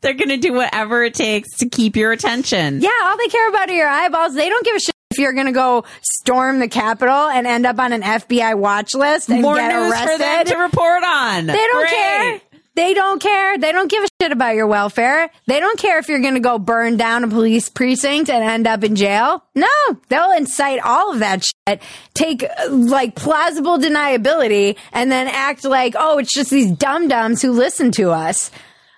They're 0.00 0.14
going 0.14 0.30
to 0.30 0.38
do 0.38 0.54
whatever 0.54 1.04
it 1.04 1.12
takes 1.12 1.58
to 1.58 1.68
keep 1.68 1.94
your 1.96 2.12
attention. 2.12 2.80
Yeah, 2.80 2.88
all 3.04 3.18
they 3.18 3.28
care 3.28 3.48
about 3.50 3.68
are 3.68 3.74
your 3.74 3.88
eyeballs. 3.88 4.34
They 4.34 4.48
don't 4.48 4.64
give 4.64 4.76
a 4.76 4.80
shit 4.80 4.94
if 5.10 5.18
you're 5.18 5.34
going 5.34 5.46
to 5.46 5.52
go 5.52 5.84
storm 6.00 6.58
the 6.60 6.68
Capitol 6.68 7.28
and 7.28 7.46
end 7.46 7.66
up 7.66 7.78
on 7.78 7.92
an 7.92 8.00
FBI 8.00 8.56
watch 8.56 8.94
list 8.94 9.28
and 9.28 9.42
More 9.42 9.56
get 9.56 9.74
news 9.74 9.92
arrested. 9.92 10.12
for 10.12 10.18
them 10.18 10.46
to 10.46 10.56
report 10.56 11.04
on. 11.04 11.46
They 11.46 11.52
don't 11.52 11.80
Great. 11.80 11.90
care. 11.90 12.40
They 12.74 12.94
don't 12.94 13.20
care. 13.20 13.58
They 13.58 13.72
don't 13.72 13.90
give 13.90 14.04
a 14.04 14.08
shit 14.22 14.32
about 14.32 14.54
your 14.54 14.66
welfare. 14.66 15.30
They 15.46 15.58
don't 15.58 15.78
care 15.78 15.98
if 15.98 16.08
you're 16.08 16.20
going 16.20 16.34
to 16.34 16.40
go 16.40 16.58
burn 16.58 16.96
down 16.96 17.24
a 17.24 17.28
police 17.28 17.68
precinct 17.68 18.30
and 18.30 18.44
end 18.44 18.66
up 18.66 18.84
in 18.84 18.94
jail. 18.96 19.44
No, 19.54 19.66
they'll 20.08 20.30
incite 20.32 20.80
all 20.80 21.12
of 21.12 21.18
that 21.18 21.42
shit, 21.44 21.82
take 22.14 22.44
uh, 22.44 22.70
like 22.70 23.16
plausible 23.16 23.78
deniability 23.78 24.76
and 24.92 25.10
then 25.10 25.26
act 25.28 25.64
like, 25.64 25.94
oh, 25.98 26.18
it's 26.18 26.32
just 26.32 26.50
these 26.50 26.70
dum 26.70 27.08
dums 27.08 27.42
who 27.42 27.52
listen 27.52 27.90
to 27.92 28.10
us. 28.10 28.50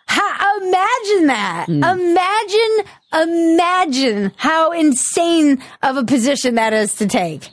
Ha- 0.08 0.58
imagine 0.60 1.26
that. 1.28 1.66
Imagine, 1.68 2.84
imagine 3.14 4.32
how 4.36 4.72
insane 4.72 5.62
of 5.82 5.96
a 5.96 6.04
position 6.04 6.56
that 6.56 6.74
is 6.74 6.96
to 6.96 7.06
take. 7.06 7.48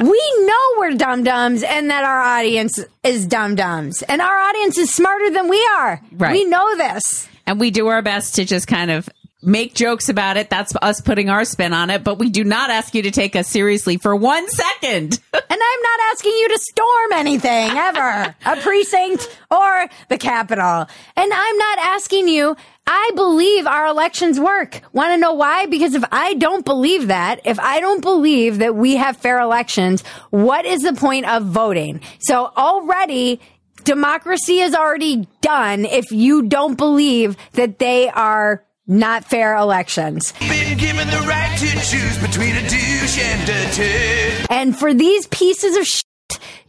We 0.00 0.46
know 0.46 0.74
we're 0.78 0.94
dum 0.94 1.24
dums 1.24 1.62
and 1.62 1.90
that 1.90 2.04
our 2.04 2.20
audience 2.20 2.78
is 3.02 3.26
dum 3.26 3.56
dums 3.56 4.02
and 4.02 4.20
our 4.22 4.38
audience 4.38 4.78
is 4.78 4.94
smarter 4.94 5.30
than 5.30 5.48
we 5.48 5.68
are. 5.76 6.00
Right. 6.12 6.32
We 6.32 6.44
know 6.44 6.76
this. 6.76 7.28
And 7.46 7.58
we 7.58 7.70
do 7.70 7.88
our 7.88 8.00
best 8.02 8.36
to 8.36 8.44
just 8.44 8.68
kind 8.68 8.90
of 8.90 9.08
make 9.42 9.74
jokes 9.74 10.08
about 10.08 10.36
it. 10.36 10.48
That's 10.48 10.74
us 10.80 11.00
putting 11.00 11.28
our 11.28 11.44
spin 11.44 11.72
on 11.72 11.90
it, 11.90 12.02
but 12.02 12.18
we 12.18 12.30
do 12.30 12.44
not 12.44 12.70
ask 12.70 12.94
you 12.94 13.02
to 13.02 13.10
take 13.10 13.36
us 13.36 13.48
seriously 13.48 13.98
for 13.98 14.14
one 14.16 14.48
second. 14.48 15.20
And 15.46 15.60
I'm 15.62 15.82
not 15.82 16.00
asking 16.12 16.32
you 16.32 16.48
to 16.48 16.58
storm 16.58 17.12
anything 17.12 17.70
ever, 17.76 18.34
a 18.44 18.56
precinct 18.56 19.38
or 19.50 19.88
the 20.08 20.18
Capitol. 20.18 20.86
And 21.16 21.32
I'm 21.32 21.58
not 21.58 21.78
asking 21.78 22.28
you, 22.28 22.56
I 22.86 23.12
believe 23.14 23.66
our 23.66 23.86
elections 23.86 24.38
work. 24.38 24.80
Want 24.92 25.12
to 25.12 25.16
know 25.16 25.32
why? 25.32 25.66
Because 25.66 25.94
if 25.94 26.04
I 26.12 26.34
don't 26.34 26.64
believe 26.64 27.08
that, 27.08 27.40
if 27.44 27.58
I 27.58 27.80
don't 27.80 28.02
believe 28.02 28.58
that 28.58 28.74
we 28.74 28.96
have 28.96 29.16
fair 29.16 29.40
elections, 29.40 30.02
what 30.30 30.66
is 30.66 30.82
the 30.82 30.92
point 30.92 31.26
of 31.26 31.44
voting? 31.44 32.00
So 32.20 32.52
already 32.56 33.40
democracy 33.84 34.60
is 34.60 34.74
already 34.74 35.28
done 35.40 35.84
if 35.84 36.10
you 36.10 36.42
don't 36.42 36.76
believe 36.76 37.36
that 37.52 37.78
they 37.78 38.08
are 38.08 38.64
not 38.86 39.24
fair 39.24 39.56
elections. 39.56 40.32
Been 40.40 40.76
given 40.76 41.08
the 41.08 41.24
right 41.26 41.56
to 41.58 41.66
choose 41.80 42.18
between 42.18 42.54
a 42.56 42.68
douche 42.68 43.18
and. 43.18 44.50
And 44.50 44.78
for 44.78 44.92
these 44.92 45.26
pieces 45.28 45.76
of 45.76 45.86
shit 45.86 46.04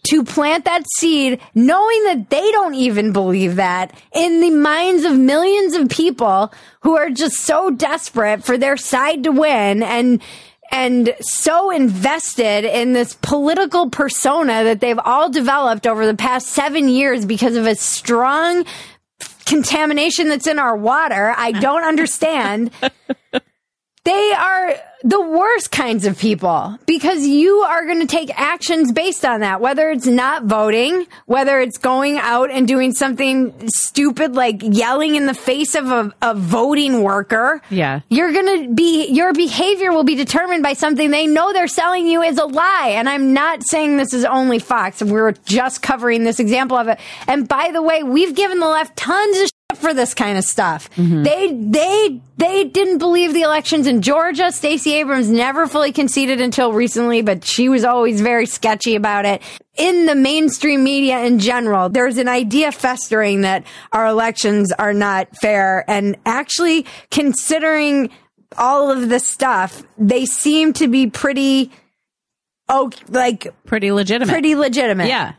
to 0.08 0.24
plant 0.24 0.66
that 0.66 0.84
seed, 0.98 1.42
knowing 1.54 2.04
that 2.04 2.30
they 2.30 2.52
don't 2.52 2.76
even 2.76 3.12
believe 3.12 3.56
that 3.56 3.96
in 4.14 4.40
the 4.42 4.52
minds 4.52 5.04
of 5.04 5.18
millions 5.18 5.74
of 5.74 5.90
people 5.90 6.54
who 6.82 6.96
are 6.96 7.10
just 7.10 7.38
so 7.38 7.72
desperate 7.72 8.44
for 8.44 8.58
their 8.58 8.78
side 8.78 9.24
to 9.24 9.32
win 9.32 9.82
and 9.84 10.22
and 10.72 11.16
so 11.22 11.70
invested 11.70 12.66
in 12.66 12.94
this 12.94 13.14
political 13.22 13.90
persona 13.90 14.64
that 14.64 14.82
they've 14.82 15.00
all 15.06 15.30
developed 15.30 15.86
over 15.86 16.06
the 16.06 16.16
past 16.16 16.48
seven 16.48 16.90
years 16.90 17.26
because 17.26 17.56
of 17.56 17.68
a 17.68 17.76
strong 17.76 18.66
contamination 19.46 20.28
that's 20.28 20.48
in 20.48 20.58
our 20.60 20.76
water. 20.76 21.34
I 21.38 21.52
don't 21.52 21.84
understand. 21.88 22.72
they 24.04 24.34
are 24.34 24.76
the 25.04 25.22
worst 25.22 25.72
kinds 25.72 26.06
of 26.06 26.18
people 26.18 26.78
because 26.86 27.26
you 27.26 27.58
are 27.60 27.86
going 27.86 28.00
to 28.00 28.08
take 28.08 28.32
actions 28.40 28.92
based 28.92 29.26
on 29.26 29.42
that, 29.42 29.62
whether 29.62 29.90
it's 29.90 30.08
not 30.08 30.44
voting, 30.46 31.06
whether 31.26 31.60
it's 31.60 31.78
going 31.78 32.18
out 32.18 32.50
and 32.50 32.68
doing 32.68 32.94
something 32.94 33.54
stupid 33.68 34.36
like 34.36 34.62
yelling 34.62 35.16
in 35.16 35.26
the 35.26 35.34
face 35.34 35.76
of 35.76 35.92
a, 35.92 36.14
a 36.22 36.34
voting 36.34 37.04
worker. 37.04 37.62
Yeah. 37.70 38.02
You're 38.10 38.32
going 38.32 38.64
to 38.64 38.74
be, 38.74 39.08
your 39.08 39.34
behavior 39.34 39.92
will 39.92 40.04
be 40.04 40.16
determined 40.16 40.64
by 40.64 40.74
something 40.74 41.12
they 41.12 41.28
know 41.28 41.54
they're 41.54 41.68
selling 41.68 42.08
you 42.08 42.22
is 42.22 42.38
a 42.38 42.46
lie. 42.46 42.94
And 42.96 43.08
I'm 43.10 43.34
not 43.34 43.62
saying 43.64 43.98
this 43.98 44.14
is 44.14 44.26
only 44.26 44.60
Fox. 44.60 45.02
We're 45.04 45.34
just 45.46 45.82
covering 45.82 46.24
this 46.24 46.40
example 46.40 46.78
of 46.78 46.88
it. 46.88 47.00
And 47.28 47.48
by 47.48 47.72
the 47.72 47.82
way, 47.82 48.04
we've 48.04 48.36
given 48.36 48.60
the 48.60 48.68
left 48.68 48.96
tons 48.98 49.38
of 49.38 49.44
shit 49.44 49.78
for 49.78 49.94
this 49.94 50.14
kind 50.14 50.38
of 50.38 50.44
stuff. 50.44 50.90
Mm-hmm. 50.96 51.24
They 51.24 51.54
they 51.54 52.22
they 52.38 52.64
didn't 52.66 52.98
believe 52.98 53.34
the 53.34 53.42
elections 53.42 53.88
in 53.88 54.02
Georgia. 54.02 54.52
Stacey 54.52 54.95
Abrams 54.96 55.30
never 55.30 55.68
fully 55.68 55.92
conceded 55.92 56.42
until 56.42 56.74
recently, 56.74 57.22
but 57.22 57.46
she 57.46 57.70
was 57.70 57.84
always 57.84 58.22
very 58.22 58.46
sketchy 58.46 58.96
about 58.96 59.26
it. 59.26 59.42
In 59.76 60.06
the 60.06 60.16
mainstream 60.16 60.84
media 60.84 61.20
in 61.20 61.40
general, 61.40 61.90
there's 61.90 62.18
an 62.18 62.28
idea 62.28 62.72
festering 62.72 63.42
that 63.42 63.66
our 63.92 64.08
elections 64.08 64.72
are 64.72 64.94
not 64.94 65.36
fair 65.38 65.84
and 65.88 66.18
actually 66.26 66.86
considering 67.12 68.10
all 68.58 68.92
of 68.92 69.10
the 69.10 69.20
stuff, 69.20 69.84
they 69.98 70.26
seem 70.26 70.74
to 70.74 70.88
be 70.88 71.08
pretty 71.08 71.72
oh 72.70 72.90
like 73.10 73.54
pretty 73.66 73.92
legitimate. 73.92 74.32
Pretty 74.32 74.56
legitimate. 74.56 75.08
Yeah. 75.08 75.34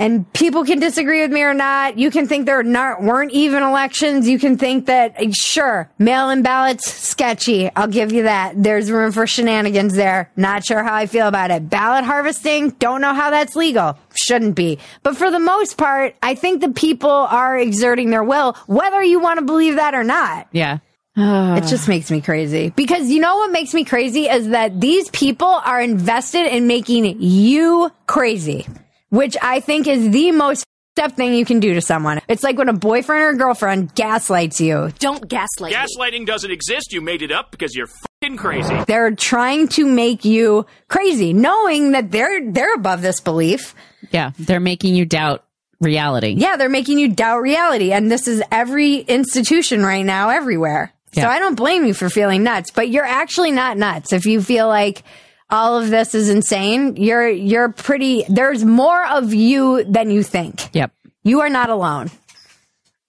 And 0.00 0.32
people 0.32 0.64
can 0.64 0.80
disagree 0.80 1.20
with 1.20 1.30
me 1.30 1.42
or 1.42 1.52
not. 1.52 1.98
You 1.98 2.10
can 2.10 2.26
think 2.26 2.46
there 2.46 2.62
not, 2.62 3.02
weren't 3.02 3.32
even 3.32 3.62
elections. 3.62 4.26
You 4.26 4.38
can 4.38 4.56
think 4.56 4.86
that, 4.86 5.14
sure, 5.34 5.90
mail-in 5.98 6.42
ballots, 6.42 6.90
sketchy. 6.90 7.70
I'll 7.76 7.86
give 7.86 8.10
you 8.10 8.22
that. 8.22 8.54
There's 8.56 8.90
room 8.90 9.12
for 9.12 9.26
shenanigans 9.26 9.94
there. 9.94 10.30
Not 10.36 10.64
sure 10.64 10.82
how 10.82 10.94
I 10.94 11.04
feel 11.04 11.28
about 11.28 11.50
it. 11.50 11.68
Ballot 11.68 12.04
harvesting, 12.04 12.70
don't 12.70 13.02
know 13.02 13.12
how 13.12 13.28
that's 13.28 13.54
legal. 13.54 13.98
Shouldn't 14.14 14.54
be. 14.54 14.78
But 15.02 15.18
for 15.18 15.30
the 15.30 15.38
most 15.38 15.76
part, 15.76 16.16
I 16.22 16.34
think 16.34 16.62
the 16.62 16.70
people 16.70 17.10
are 17.10 17.58
exerting 17.58 18.08
their 18.08 18.24
will, 18.24 18.54
whether 18.66 19.02
you 19.02 19.20
want 19.20 19.38
to 19.38 19.44
believe 19.44 19.74
that 19.74 19.94
or 19.94 20.02
not. 20.02 20.48
Yeah. 20.50 20.78
It 21.16 21.66
just 21.66 21.88
makes 21.88 22.10
me 22.10 22.22
crazy 22.22 22.70
because 22.70 23.10
you 23.10 23.20
know 23.20 23.36
what 23.36 23.50
makes 23.50 23.74
me 23.74 23.84
crazy 23.84 24.28
is 24.28 24.48
that 24.48 24.80
these 24.80 25.10
people 25.10 25.48
are 25.48 25.80
invested 25.80 26.46
in 26.46 26.66
making 26.66 27.20
you 27.20 27.90
crazy, 28.06 28.66
which 29.10 29.36
I 29.40 29.60
think 29.60 29.86
is 29.86 30.10
the 30.10 30.32
most 30.32 30.64
f***ed 30.96 31.10
up 31.10 31.16
thing 31.16 31.34
you 31.34 31.44
can 31.44 31.60
do 31.60 31.74
to 31.74 31.80
someone. 31.80 32.20
It's 32.28 32.42
like 32.42 32.58
when 32.58 32.68
a 32.68 32.72
boyfriend 32.72 33.22
or 33.22 33.32
girlfriend 33.34 33.94
gaslights 33.94 34.60
you. 34.60 34.90
Don't 34.98 35.28
gaslight. 35.28 35.74
Gaslighting 35.74 36.26
doesn't 36.26 36.50
exist. 36.50 36.92
You 36.92 37.00
made 37.00 37.22
it 37.22 37.30
up 37.30 37.50
because 37.50 37.74
you're 37.76 37.88
fucking 38.22 38.36
crazy. 38.38 38.74
They're 38.86 39.14
trying 39.14 39.68
to 39.68 39.86
make 39.86 40.24
you 40.24 40.66
crazy, 40.88 41.32
knowing 41.32 41.92
that 41.92 42.10
they're 42.10 42.50
they're 42.50 42.74
above 42.74 43.02
this 43.02 43.20
belief. 43.20 43.74
Yeah. 44.10 44.32
They're 44.38 44.60
making 44.60 44.94
you 44.94 45.04
doubt 45.04 45.44
reality. 45.80 46.34
Yeah, 46.36 46.56
they're 46.56 46.68
making 46.68 46.98
you 46.98 47.08
doubt 47.08 47.40
reality, 47.40 47.92
and 47.92 48.10
this 48.10 48.28
is 48.28 48.42
every 48.50 48.96
institution 48.96 49.82
right 49.82 50.04
now, 50.04 50.28
everywhere. 50.28 50.92
So 51.12 51.26
I 51.26 51.40
don't 51.40 51.56
blame 51.56 51.84
you 51.84 51.92
for 51.94 52.08
feeling 52.08 52.44
nuts, 52.44 52.70
but 52.70 52.88
you're 52.88 53.04
actually 53.04 53.50
not 53.50 53.76
nuts 53.76 54.12
if 54.12 54.26
you 54.26 54.40
feel 54.40 54.68
like 54.68 55.02
all 55.50 55.78
of 55.78 55.90
this 55.90 56.14
is 56.14 56.28
insane. 56.28 56.96
You're 56.96 57.28
you're 57.28 57.70
pretty. 57.70 58.24
There's 58.28 58.64
more 58.64 59.06
of 59.06 59.34
you 59.34 59.84
than 59.84 60.10
you 60.10 60.22
think. 60.22 60.74
Yep. 60.74 60.92
You 61.22 61.40
are 61.40 61.50
not 61.50 61.70
alone, 61.70 62.10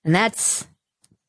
and 0.04 0.14
that's 0.14 0.68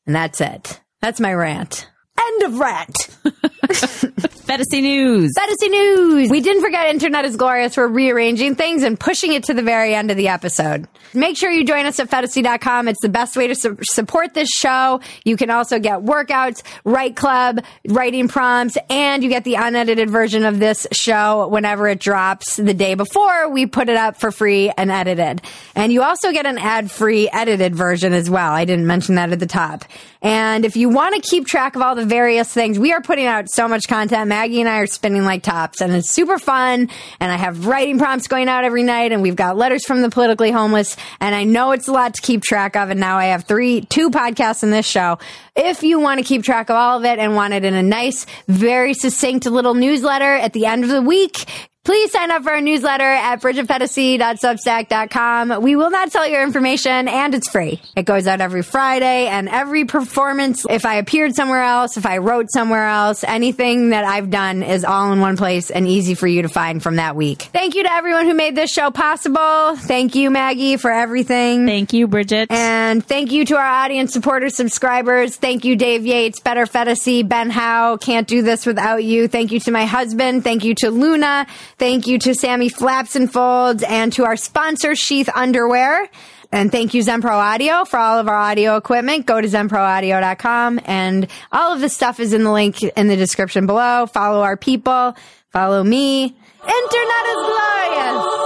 and 0.05 0.15
that's 0.15 0.41
it. 0.41 0.81
That's 1.01 1.19
my 1.19 1.33
rant. 1.33 1.87
End 2.19 2.43
of 2.43 2.59
rant. 2.59 2.93
Phetasy 4.43 4.81
news. 4.81 5.31
Phetasy 5.37 5.69
news. 5.69 6.29
We 6.29 6.41
didn't 6.41 6.61
forget 6.61 6.87
Internet 6.89 7.25
is 7.25 7.37
Glorious. 7.37 7.75
We're 7.77 7.87
rearranging 7.87 8.55
things 8.55 8.83
and 8.83 8.99
pushing 8.99 9.33
it 9.33 9.43
to 9.45 9.53
the 9.53 9.63
very 9.63 9.95
end 9.95 10.11
of 10.11 10.17
the 10.17 10.27
episode. 10.27 10.87
Make 11.13 11.37
sure 11.37 11.49
you 11.49 11.63
join 11.65 11.85
us 11.85 11.99
at 11.99 12.09
phetasy.com. 12.09 12.87
It's 12.87 13.01
the 13.01 13.09
best 13.09 13.35
way 13.37 13.47
to 13.47 13.55
su- 13.55 13.77
support 13.81 14.33
this 14.33 14.49
show. 14.49 14.99
You 15.23 15.37
can 15.37 15.49
also 15.49 15.79
get 15.79 15.99
workouts, 15.99 16.61
Write 16.83 17.15
Club, 17.15 17.63
writing 17.87 18.27
prompts, 18.27 18.77
and 18.89 19.23
you 19.23 19.29
get 19.29 19.43
the 19.43 19.55
unedited 19.55 20.09
version 20.09 20.43
of 20.43 20.59
this 20.59 20.85
show 20.91 21.47
whenever 21.47 21.87
it 21.87 21.99
drops 21.99 22.57
the 22.57 22.73
day 22.73 22.95
before 22.95 23.49
we 23.49 23.65
put 23.65 23.89
it 23.89 23.97
up 23.97 24.17
for 24.17 24.31
free 24.31 24.71
and 24.77 24.91
edited. 24.91 25.41
And 25.75 25.93
you 25.93 26.03
also 26.03 26.31
get 26.31 26.45
an 26.45 26.57
ad 26.57 26.91
free 26.91 27.29
edited 27.31 27.75
version 27.75 28.13
as 28.13 28.29
well. 28.29 28.51
I 28.51 28.65
didn't 28.65 28.87
mention 28.87 29.15
that 29.15 29.31
at 29.31 29.39
the 29.39 29.47
top. 29.47 29.85
And 30.21 30.63
if 30.65 30.75
you 30.75 30.89
want 30.89 31.15
to 31.15 31.21
keep 31.29 31.45
track 31.47 31.75
of 31.75 31.81
all 31.81 31.95
the 31.95 32.02
various 32.03 32.51
things, 32.51 32.77
we 32.79 32.93
are 32.93 33.01
putting 33.01 33.25
out 33.25 33.49
so 33.49 33.67
much 33.67 33.87
content. 33.87 34.27
Maggie 34.27 34.59
and 34.59 34.69
I 34.69 34.79
are 34.79 34.87
spinning 34.87 35.23
like 35.23 35.43
tops 35.43 35.81
and 35.81 35.93
it's 35.93 36.09
super 36.09 36.37
fun. 36.37 36.89
And 37.19 37.31
I 37.31 37.35
have 37.35 37.67
writing 37.67 37.97
prompts 37.97 38.27
going 38.27 38.47
out 38.47 38.63
every 38.63 38.83
night 38.83 39.11
and 39.11 39.21
we've 39.21 39.35
got 39.35 39.57
letters 39.57 39.85
from 39.85 40.01
the 40.01 40.09
politically 40.09 40.51
homeless. 40.51 40.95
And 41.19 41.33
I 41.33 41.43
know 41.43 41.71
it's 41.71 41.87
a 41.87 41.91
lot 41.91 42.13
to 42.15 42.21
keep 42.21 42.43
track 42.43 42.75
of. 42.75 42.89
And 42.89 42.99
now 42.99 43.17
I 43.17 43.25
have 43.25 43.45
three, 43.45 43.81
two 43.81 44.09
podcasts 44.09 44.63
in 44.63 44.71
this 44.71 44.85
show. 44.85 45.19
If 45.55 45.83
you 45.83 45.99
want 45.99 46.19
to 46.19 46.23
keep 46.23 46.43
track 46.43 46.69
of 46.69 46.75
all 46.75 46.97
of 46.97 47.05
it 47.05 47.19
and 47.19 47.35
want 47.35 47.53
it 47.53 47.65
in 47.65 47.73
a 47.73 47.83
nice, 47.83 48.25
very 48.47 48.93
succinct 48.93 49.45
little 49.45 49.73
newsletter 49.73 50.33
at 50.35 50.53
the 50.53 50.65
end 50.65 50.83
of 50.83 50.89
the 50.89 51.01
week, 51.01 51.45
Please 51.85 52.13
sign 52.13 52.31
up 52.31 52.43
for 52.43 52.51
our 52.53 52.61
newsletter 52.61 53.03
at 53.03 53.41
bridgetphetasy.substack.com. 53.41 55.61
We 55.61 55.75
will 55.75 55.89
not 55.89 56.13
sell 56.13 56.25
your 56.25 56.41
information 56.41 57.09
and 57.09 57.35
it's 57.35 57.49
free. 57.49 57.81
It 57.97 58.05
goes 58.05 58.25
out 58.25 58.39
every 58.39 58.63
Friday 58.63 59.27
and 59.27 59.49
every 59.49 59.83
performance. 59.83 60.65
If 60.69 60.85
I 60.85 60.95
appeared 60.95 61.35
somewhere 61.35 61.61
else, 61.61 61.97
if 61.97 62.05
I 62.05 62.19
wrote 62.19 62.49
somewhere 62.53 62.87
else, 62.87 63.25
anything 63.25 63.89
that 63.89 64.05
I've 64.05 64.29
done 64.29 64.63
is 64.63 64.85
all 64.85 65.11
in 65.11 65.19
one 65.19 65.35
place 65.35 65.71
and 65.71 65.85
easy 65.85 66.15
for 66.15 66.25
you 66.25 66.43
to 66.43 66.47
find 66.47 66.81
from 66.81 66.95
that 66.95 67.17
week. 67.17 67.49
Thank 67.51 67.75
you 67.75 67.83
to 67.83 67.91
everyone 67.91 68.27
who 68.27 68.33
made 68.33 68.55
this 68.55 68.71
show 68.71 68.89
possible. 68.89 69.75
Thank 69.75 70.15
you, 70.15 70.31
Maggie, 70.31 70.77
for 70.77 70.89
everything. 70.89 71.65
Thank 71.65 71.91
you, 71.91 72.07
Bridget. 72.07 72.49
And 72.49 73.05
thank 73.05 73.33
you 73.33 73.43
to 73.43 73.57
our 73.57 73.65
audience 73.65 74.13
supporters, 74.13 74.55
subscribers. 74.55 75.35
Thank 75.35 75.65
you, 75.65 75.75
Dave 75.75 76.05
Yates, 76.05 76.39
Better 76.39 76.65
Fantasy, 76.65 77.23
Ben 77.23 77.49
Howe. 77.49 77.97
Can't 77.97 78.25
do 78.25 78.41
this 78.41 78.65
without 78.65 79.03
you. 79.03 79.27
Thank 79.27 79.51
you 79.51 79.59
to 79.59 79.71
my 79.71 79.83
husband. 79.83 80.45
Thank 80.45 80.63
you 80.63 80.75
to 80.75 80.89
Luna. 80.89 81.45
Thank 81.83 82.07
you 82.07 82.17
to 82.19 82.33
Sammy 82.33 82.69
Flaps 82.69 83.17
and 83.17 83.29
Folds 83.29 83.83
and 83.83 84.13
to 84.13 84.23
our 84.23 84.37
sponsor, 84.37 84.95
Sheath 84.95 85.27
Underwear. 85.35 86.09
And 86.49 86.71
thank 86.71 86.93
you, 86.93 87.03
Zenpro 87.03 87.31
Audio, 87.31 87.83
for 87.83 87.99
all 87.99 88.19
of 88.19 88.29
our 88.29 88.37
audio 88.37 88.77
equipment. 88.77 89.25
Go 89.25 89.41
to 89.41 89.47
zenproaudio.com 89.49 90.79
and 90.85 91.27
all 91.51 91.73
of 91.73 91.81
the 91.81 91.89
stuff 91.89 92.21
is 92.21 92.31
in 92.31 92.45
the 92.45 92.53
link 92.53 92.81
in 92.81 93.09
the 93.09 93.17
description 93.17 93.65
below. 93.65 94.05
Follow 94.05 94.43
our 94.43 94.55
people. 94.55 95.17
Follow 95.49 95.83
me. 95.83 96.37
Internet 96.65 97.25
is 97.27 97.41
glorious. 97.45 98.43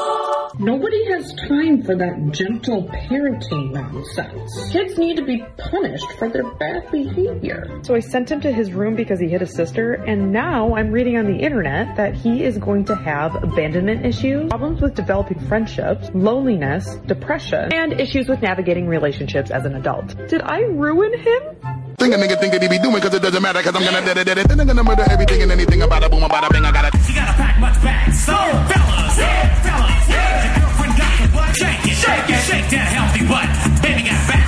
Nobody 0.59 1.05
has 1.11 1.33
time 1.47 1.83
for 1.83 1.95
that 1.95 2.31
gentle 2.31 2.83
parenting 2.85 3.71
nonsense. 3.71 4.71
Kids 4.71 4.97
need 4.97 5.17
to 5.17 5.23
be 5.23 5.45
punished 5.57 6.11
for 6.13 6.27
their 6.27 6.49
bad 6.55 6.89
behavior. 6.91 7.79
So 7.83 7.93
I 7.93 7.99
sent 7.99 8.31
him 8.31 8.41
to 8.41 8.51
his 8.51 8.73
room 8.73 8.95
because 8.95 9.19
he 9.19 9.27
hit 9.27 9.41
his 9.41 9.53
sister, 9.53 9.93
and 9.93 10.33
now 10.33 10.73
I'm 10.75 10.91
reading 10.91 11.15
on 11.17 11.25
the 11.25 11.37
internet 11.37 11.95
that 11.97 12.15
he 12.15 12.43
is 12.43 12.57
going 12.57 12.85
to 12.85 12.95
have 12.95 13.35
abandonment 13.43 14.03
issues, 14.03 14.49
problems 14.49 14.81
with 14.81 14.95
developing 14.95 15.39
friendships, 15.47 16.09
loneliness, 16.15 16.95
depression, 17.05 17.71
and 17.71 17.93
issues 17.99 18.27
with 18.27 18.41
navigating 18.41 18.87
relationships 18.87 19.51
as 19.51 19.65
an 19.65 19.75
adult. 19.75 20.15
Did 20.27 20.41
I 20.41 20.61
ruin 20.61 21.13
him? 21.19 21.86
Think 21.97 22.13
a 22.13 22.17
nigga 22.17 22.39
think 22.39 22.53
that 22.53 22.61
he 22.61 22.69
be 22.69 22.77
doing 22.77 22.93
because 22.93 23.15
it 23.15 23.23
doesn't 23.23 23.41
matter 23.41 23.57
because 23.57 23.73
I'm 23.73 23.83
gonna 23.83 24.05
dead 24.05 24.17
it, 24.19 24.25
dead 24.25 24.37
it. 24.37 24.47
Then 24.47 24.59
I'm 24.59 24.67
gonna 24.67 24.83
murder 24.83 25.03
everything 25.09 25.41
and 25.41 25.51
anything 25.51 25.81
about 25.81 26.03
a 26.03 26.09
boom, 26.09 26.21
about 26.21 26.45
a 26.45 26.53
bing. 26.53 26.63
I 26.63 26.71
got 26.71 26.85
it. 26.85 26.93
You 27.09 27.15
gotta 27.15 27.33
pack 27.33 27.59
much 27.59 27.81
back. 27.81 28.13
So, 28.13 28.37
fellas, 28.37 29.17
yeah, 29.17 29.61
fellas, 29.65 30.05
yeah. 30.05 30.45
Your 30.45 30.53
girlfriend 30.61 30.93
got 30.93 31.13
the 31.17 31.27
butt. 31.33 31.55
Shake 31.57 31.89
it, 31.89 31.97
shake 31.97 32.29
it, 32.29 32.41
shake 32.45 32.69
that 32.69 32.87
healthy 32.93 33.25
butt. 33.25 33.49
Baby 33.81 34.03
got 34.09 34.27
back. 34.29 34.45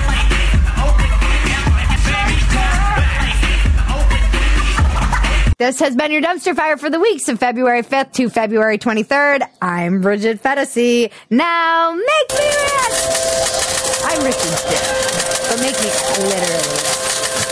This 5.58 5.80
has 5.82 5.94
been 5.94 6.12
your 6.12 6.22
dumpster 6.22 6.56
fire 6.56 6.78
for 6.78 6.90
the 6.90 7.02
weeks 7.02 7.28
of 7.28 7.38
February 7.38 7.84
5th 7.84 8.14
to 8.14 8.30
February 8.30 8.78
23rd. 8.78 9.46
I'm 9.62 10.00
Bridget 10.00 10.42
Phetasy. 10.42 11.12
Now 11.30 11.92
make 11.92 12.30
me 12.30 12.46
rich! 12.46 13.00
I'm 14.06 14.24
Richard 14.24 14.56
Stitt. 14.56 15.60
make 15.60 15.76
me 15.82 15.90
literally. 16.30 16.99